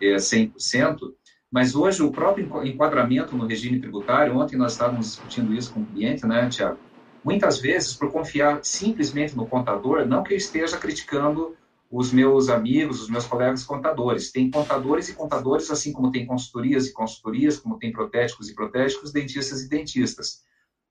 é 0.00 0.16
100%, 0.16 1.12
mas 1.50 1.74
hoje 1.74 2.02
o 2.02 2.10
próprio 2.10 2.46
enquadramento 2.66 3.36
no 3.36 3.46
regime 3.46 3.80
tributário, 3.80 4.36
ontem 4.36 4.56
nós 4.56 4.72
estávamos 4.72 5.06
discutindo 5.06 5.54
isso 5.54 5.72
com 5.72 5.80
o 5.80 5.86
cliente, 5.86 6.26
né, 6.26 6.48
Tiago? 6.48 6.78
Muitas 7.24 7.58
vezes, 7.58 7.94
por 7.94 8.12
confiar 8.12 8.60
simplesmente 8.62 9.36
no 9.36 9.46
contador, 9.46 10.06
não 10.06 10.22
que 10.22 10.34
eu 10.34 10.36
esteja 10.36 10.76
criticando 10.76 11.56
os 11.90 12.12
meus 12.12 12.48
amigos, 12.48 13.00
os 13.00 13.08
meus 13.08 13.24
colegas 13.24 13.64
contadores. 13.64 14.30
Tem 14.30 14.50
contadores 14.50 15.08
e 15.08 15.14
contadores, 15.14 15.70
assim 15.70 15.92
como 15.92 16.12
tem 16.12 16.26
consultorias 16.26 16.86
e 16.86 16.92
consultorias, 16.92 17.58
como 17.58 17.78
tem 17.78 17.90
protéticos 17.90 18.48
e 18.50 18.54
protéticos, 18.54 19.10
dentistas 19.10 19.62
e 19.62 19.68
dentistas. 19.68 20.42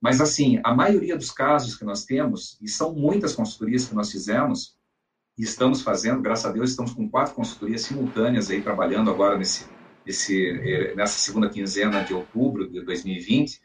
Mas, 0.01 0.19
assim, 0.19 0.59
a 0.63 0.73
maioria 0.73 1.15
dos 1.15 1.31
casos 1.31 1.75
que 1.75 1.85
nós 1.85 2.03
temos, 2.03 2.57
e 2.61 2.67
são 2.67 2.93
muitas 2.93 3.35
consultorias 3.35 3.85
que 3.85 3.95
nós 3.95 4.11
fizemos, 4.11 4.75
e 5.37 5.43
estamos 5.43 5.81
fazendo, 5.81 6.21
graças 6.21 6.45
a 6.45 6.51
Deus, 6.51 6.71
estamos 6.71 6.93
com 6.93 7.07
quatro 7.07 7.35
consultorias 7.35 7.81
simultâneas 7.83 8.49
aí, 8.49 8.61
trabalhando 8.61 9.11
agora 9.11 9.37
nesse, 9.37 9.65
nesse, 10.07 10.49
eh, 10.49 10.95
nessa 10.95 11.19
segunda 11.19 11.49
quinzena 11.49 12.03
de 12.03 12.13
outubro 12.13 12.69
de 12.71 12.81
2020, 12.83 13.61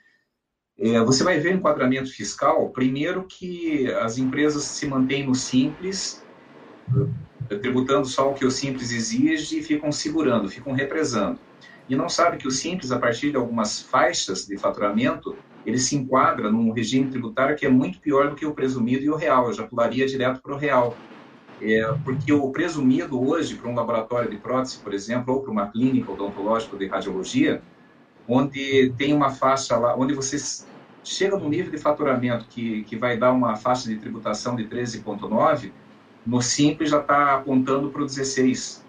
é, 0.78 1.00
você 1.04 1.24
vai 1.24 1.38
ver 1.40 1.54
enquadramento 1.54 2.10
fiscal, 2.12 2.72
primeiro 2.72 3.26
que 3.28 3.86
as 3.94 4.18
empresas 4.18 4.64
se 4.64 4.86
mantêm 4.86 5.26
no 5.26 5.34
simples, 5.34 6.26
eh, 7.50 7.58
tributando 7.58 8.06
só 8.06 8.30
o 8.30 8.34
que 8.34 8.44
o 8.44 8.50
simples 8.50 8.90
exige 8.90 9.58
e 9.58 9.62
ficam 9.62 9.92
segurando, 9.92 10.48
ficam 10.48 10.72
represando. 10.72 11.40
E 11.88 11.96
não 11.96 12.08
sabe 12.08 12.38
que 12.38 12.46
o 12.48 12.50
simples, 12.50 12.90
a 12.92 12.98
partir 12.98 13.30
de 13.30 13.36
algumas 13.36 13.80
faixas 13.82 14.46
de 14.46 14.56
faturamento, 14.58 15.38
ele 15.64 15.78
se 15.78 15.96
enquadra 15.96 16.50
num 16.50 16.72
regime 16.72 17.10
tributário 17.10 17.56
que 17.56 17.66
é 17.66 17.68
muito 17.68 18.00
pior 18.00 18.30
do 18.30 18.36
que 18.36 18.46
o 18.46 18.54
presumido 18.54 19.04
e 19.04 19.10
o 19.10 19.16
real. 19.16 19.46
Eu 19.46 19.52
já 19.52 19.66
pularia 19.66 20.06
direto 20.06 20.40
para 20.42 20.54
o 20.54 20.58
real. 20.58 21.02
É, 21.64 21.80
porque 22.04 22.32
o 22.32 22.50
presumido 22.50 23.22
hoje, 23.24 23.54
para 23.54 23.70
um 23.70 23.74
laboratório 23.74 24.28
de 24.28 24.36
prótese, 24.36 24.80
por 24.80 24.92
exemplo, 24.92 25.32
ou 25.32 25.42
para 25.42 25.52
uma 25.52 25.70
clínica 25.70 26.10
odontológica 26.10 26.76
de 26.76 26.88
radiologia, 26.88 27.62
onde 28.26 28.92
tem 28.98 29.14
uma 29.14 29.30
faixa 29.30 29.76
lá, 29.76 29.96
onde 29.96 30.12
você 30.12 30.36
chega 31.04 31.38
no 31.38 31.48
nível 31.48 31.70
de 31.70 31.78
faturamento 31.78 32.46
que, 32.48 32.82
que 32.82 32.96
vai 32.96 33.16
dar 33.16 33.30
uma 33.30 33.54
faixa 33.54 33.88
de 33.88 33.96
tributação 33.96 34.56
de 34.56 34.64
13,9, 34.64 35.72
no 36.26 36.42
Simples 36.42 36.90
já 36.90 36.98
está 36.98 37.36
apontando 37.36 37.90
para 37.92 38.02
o 38.02 38.06
16. 38.06 38.84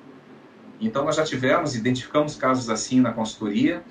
Então, 0.79 1.05
nós 1.05 1.15
já 1.15 1.23
tivemos, 1.23 1.75
identificamos 1.75 2.35
casos 2.35 2.71
assim 2.71 2.99
na 2.99 3.13
consultoria, 3.13 3.85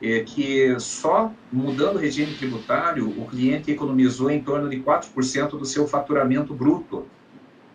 é, 0.00 0.24
que 0.24 0.78
só 0.80 1.32
mudando 1.52 1.96
o 1.96 2.00
regime 2.00 2.34
tributário, 2.34 3.08
o 3.08 3.26
cliente 3.28 3.70
economizou 3.70 4.28
em 4.28 4.42
torno 4.42 4.68
de 4.68 4.82
4% 4.82 5.50
do 5.50 5.64
seu 5.64 5.86
faturamento 5.86 6.52
bruto. 6.52 7.12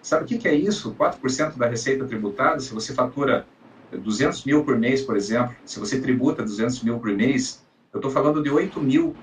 Sabe 0.02 0.24
o 0.24 0.28
que, 0.28 0.38
que 0.38 0.48
é 0.48 0.54
isso? 0.54 0.96
4% 0.96 1.58
da 1.58 1.68
receita 1.68 2.06
tributada, 2.06 2.60
se 2.60 2.74
você 2.74 2.94
fatura 2.94 3.46
200 3.92 4.46
mil 4.46 4.64
por 4.64 4.78
mês, 4.78 5.02
por 5.02 5.18
exemplo, 5.18 5.56
se 5.66 5.80
você 5.80 6.00
tributa 6.00 6.44
200 6.44 6.84
mil 6.84 7.00
por 7.00 7.12
mês, 7.12 7.66
eu 7.92 7.98
estou 7.98 8.12
falando 8.12 8.42
de 8.42 8.50
8 8.50 8.80
mil 8.80 9.16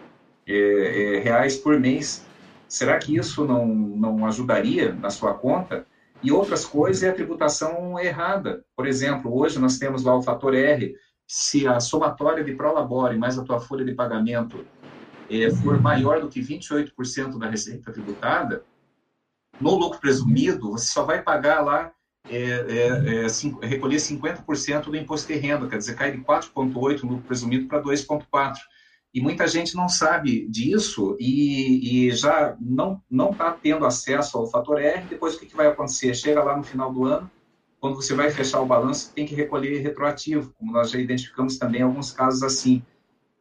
é, 0.47 1.17
é, 1.17 1.21
reais 1.21 1.57
por 1.57 1.79
mês. 1.79 2.27
Será 2.69 2.99
que 2.99 3.17
isso 3.17 3.45
não, 3.45 3.67
não 3.67 4.27
ajudaria 4.27 4.93
na 4.93 5.09
sua 5.09 5.35
conta? 5.35 5.87
E 6.23 6.33
outras 6.33 6.65
coisas 6.65 7.03
é 7.03 7.11
a 7.11 7.15
tributação 7.15 7.99
errada. 7.99 8.65
Por 8.75 8.87
exemplo, 8.87 9.37
hoje 9.37 9.59
nós 9.59 9.79
temos 9.79 10.03
lá 10.03 10.17
o 10.17 10.23
fator 10.23 10.55
R. 10.55 10.95
Se 11.27 11.67
a 11.67 11.79
somatória 11.79 12.43
de 12.43 12.55
prolabore 12.55 13.19
mais 13.19 13.39
a 13.39 13.45
tua 13.45 13.61
folha 13.61 13.85
de 13.85 13.95
pagamento 13.95 14.65
é, 15.31 15.51
for 15.51 15.81
maior 15.81 16.21
do 16.21 16.29
que 16.29 16.41
28% 16.41 17.39
da 17.39 17.49
receita 17.49 17.93
tributada, 17.93 18.65
no 19.61 19.75
lucro 19.75 20.01
presumido, 20.01 20.73
você 20.73 20.87
só 20.87 21.05
vai 21.05 21.23
pagar 21.23 21.61
lá 21.63 21.93
é, 22.29 22.39
é, 22.39 23.25
é, 23.25 23.29
cinco, 23.29 23.65
recolher 23.65 23.97
50% 23.97 24.85
do 24.85 24.97
imposto 24.97 25.33
de 25.33 25.39
renda, 25.39 25.69
quer 25.69 25.79
dizer, 25.79 25.95
cai 25.95 26.11
de 26.11 26.19
4,8% 26.19 27.03
no 27.03 27.11
lucro 27.11 27.27
presumido 27.27 27.69
para 27.69 27.83
2,4%. 27.83 28.55
E 29.15 29.21
muita 29.21 29.47
gente 29.47 29.75
não 29.75 29.89
sabe 29.89 30.47
disso 30.49 31.17
e, 31.19 32.09
e 32.09 32.11
já 32.11 32.55
não 32.61 33.01
não 33.11 33.31
está 33.31 33.51
tendo 33.51 33.87
acesso 33.87 34.37
ao 34.37 34.47
fator 34.47 34.79
R. 34.79 35.07
Depois, 35.09 35.35
o 35.35 35.39
que, 35.39 35.47
que 35.47 35.57
vai 35.57 35.69
acontecer? 35.69 36.15
Chega 36.15 36.43
lá 36.43 36.55
no 36.55 36.63
final 36.63 36.93
do 36.93 37.05
ano, 37.05 37.31
quando 37.81 37.95
você 37.95 38.15
vai 38.15 38.31
fechar 38.31 38.61
o 38.61 38.67
balanço, 38.67 39.13
tem 39.15 39.25
que 39.25 39.35
recolher 39.35 39.79
retroativo, 39.79 40.53
como 40.59 40.73
nós 40.73 40.91
já 40.91 40.99
identificamos 40.99 41.57
também 41.57 41.81
alguns 41.81 42.13
casos 42.13 42.43
assim. 42.43 42.83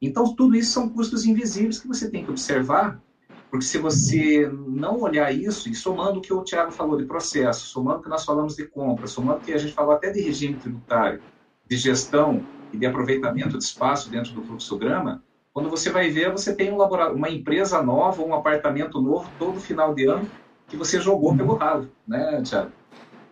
Então, 0.02 0.36
tudo 0.36 0.56
isso 0.56 0.72
são 0.72 0.88
custos 0.88 1.26
invisíveis 1.26 1.80
que 1.80 1.88
você 1.88 2.10
tem 2.10 2.24
que 2.24 2.32
observar 2.32 3.02
porque 3.50 3.66
se 3.66 3.78
você 3.78 4.50
não 4.68 5.02
olhar 5.02 5.32
isso, 5.32 5.70
e 5.70 5.76
somando 5.76 6.20
o 6.20 6.22
que 6.22 6.34
o 6.34 6.44
Tiago 6.44 6.72
falou 6.72 6.98
de 6.98 7.06
processo, 7.06 7.68
somando 7.68 8.00
o 8.00 8.04
que 8.04 8.10
nós 8.10 8.26
falamos 8.26 8.56
de 8.56 8.66
compra, 8.66 9.08
somando 9.08 9.40
o 9.40 9.42
que 9.42 9.54
a 9.54 9.58
gente 9.58 9.74
falou 9.74 9.94
até 9.94 10.12
de 10.12 10.22
regime 10.22 10.56
tributário, 10.56 11.22
de 11.68 11.78
gestão 11.78 12.44
e 12.74 12.78
de 12.78 12.86
aproveitamento 12.86 13.58
de 13.58 13.64
espaço 13.64 14.10
dentro 14.10 14.34
do 14.34 14.44
fluxograma, 14.44 15.24
quando 15.54 15.70
você 15.70 15.90
vai 15.90 16.10
ver, 16.10 16.32
você 16.34 16.54
tem 16.54 16.70
um 16.70 16.84
uma 16.84 17.30
empresa 17.30 17.82
nova, 17.82 18.22
um 18.22 18.36
apartamento 18.36 19.02
novo 19.02 19.32
todo 19.40 19.58
final 19.58 19.94
de 19.94 20.06
ano 20.06 20.30
que 20.68 20.76
você 20.76 21.00
jogou 21.00 21.34
pelo 21.34 21.56
ralo, 21.56 21.90
né, 22.06 22.42
Tiago? 22.44 22.72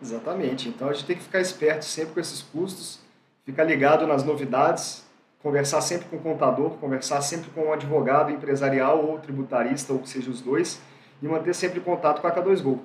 Exatamente. 0.00 0.70
Então 0.70 0.88
a 0.88 0.92
gente 0.94 1.04
tem 1.04 1.16
que 1.16 1.22
ficar 1.22 1.40
esperto 1.40 1.84
sempre 1.84 2.14
com 2.14 2.20
esses 2.20 2.40
custos, 2.40 3.00
ficar 3.44 3.64
ligado 3.64 4.06
nas 4.06 4.24
novidades, 4.24 5.03
conversar 5.44 5.82
sempre 5.82 6.08
com 6.08 6.16
o 6.16 6.20
contador, 6.20 6.70
conversar 6.78 7.20
sempre 7.20 7.50
com 7.50 7.66
um 7.66 7.72
advogado 7.74 8.32
empresarial 8.32 9.06
ou 9.06 9.18
tributarista, 9.18 9.92
ou 9.92 9.98
que 9.98 10.08
seja 10.08 10.30
os 10.30 10.40
dois, 10.40 10.80
e 11.22 11.26
manter 11.28 11.54
sempre 11.54 11.80
contato 11.80 12.22
com 12.22 12.26
a 12.26 12.34
K2Go. 12.34 12.78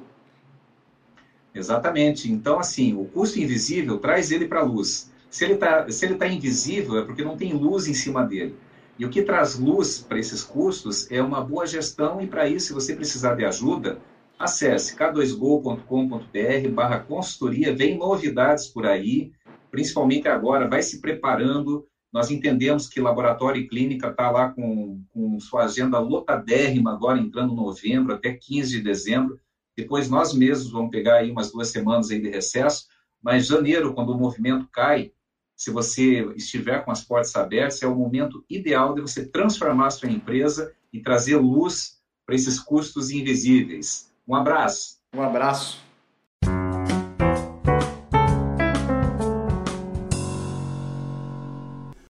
Exatamente. 1.55 2.29
Então, 2.29 2.59
assim, 2.59 2.93
o 2.93 3.05
custo 3.05 3.39
invisível 3.39 3.97
traz 3.97 4.29
ele 4.29 4.45
para 4.45 4.59
a 4.59 4.63
luz. 4.63 5.09
Se 5.29 5.45
ele 5.45 5.53
está 5.53 5.85
tá 6.17 6.27
invisível, 6.27 6.99
é 6.99 7.05
porque 7.05 7.23
não 7.23 7.37
tem 7.37 7.53
luz 7.53 7.87
em 7.87 7.93
cima 7.93 8.25
dele. 8.25 8.57
E 8.97 9.05
o 9.05 9.09
que 9.09 9.21
traz 9.21 9.57
luz 9.57 9.99
para 9.99 10.19
esses 10.19 10.43
custos 10.43 11.09
é 11.09 11.21
uma 11.21 11.39
boa 11.39 11.65
gestão, 11.65 12.19
e 12.19 12.27
para 12.27 12.49
isso, 12.49 12.67
se 12.67 12.73
você 12.73 12.93
precisar 12.93 13.35
de 13.35 13.45
ajuda, 13.45 13.99
acesse 14.37 14.97
k2go.com.br 14.97 16.69
barra 16.73 16.99
consultoria, 16.99 17.73
vem 17.73 17.97
novidades 17.97 18.67
por 18.67 18.85
aí, 18.85 19.31
principalmente 19.71 20.27
agora, 20.27 20.67
vai 20.67 20.81
se 20.81 20.99
preparando. 20.99 21.87
Nós 22.11 22.31
entendemos 22.31 22.87
que 22.87 22.99
laboratório 22.99 23.61
e 23.61 23.67
clínica 23.67 24.09
está 24.09 24.31
lá 24.31 24.49
com, 24.49 25.03
com 25.13 25.39
sua 25.39 25.65
agenda 25.65 25.99
lotadérrima, 25.99 26.91
agora 26.91 27.19
entrando 27.19 27.53
novembro, 27.53 28.13
até 28.13 28.33
15 28.33 28.77
de 28.77 28.81
dezembro. 28.81 29.39
Depois 29.77 30.09
nós 30.09 30.33
mesmos 30.33 30.71
vamos 30.71 30.89
pegar 30.89 31.15
aí 31.15 31.31
umas 31.31 31.51
duas 31.51 31.69
semanas 31.69 32.09
aí 32.09 32.19
de 32.19 32.29
recesso, 32.29 32.87
mas 33.21 33.47
janeiro, 33.47 33.93
quando 33.93 34.09
o 34.09 34.17
movimento 34.17 34.67
cai, 34.71 35.11
se 35.55 35.71
você 35.71 36.21
estiver 36.35 36.83
com 36.83 36.91
as 36.91 37.03
portas 37.03 37.35
abertas, 37.35 37.83
é 37.83 37.87
o 37.87 37.95
momento 37.95 38.43
ideal 38.49 38.95
de 38.95 39.01
você 39.01 39.25
transformar 39.25 39.87
a 39.87 39.91
sua 39.91 40.09
empresa 40.09 40.73
e 40.91 41.01
trazer 41.01 41.35
luz 41.35 41.99
para 42.25 42.35
esses 42.35 42.59
custos 42.59 43.11
invisíveis. 43.11 44.09
Um 44.27 44.35
abraço. 44.35 44.99
Um 45.13 45.21
abraço. 45.21 45.88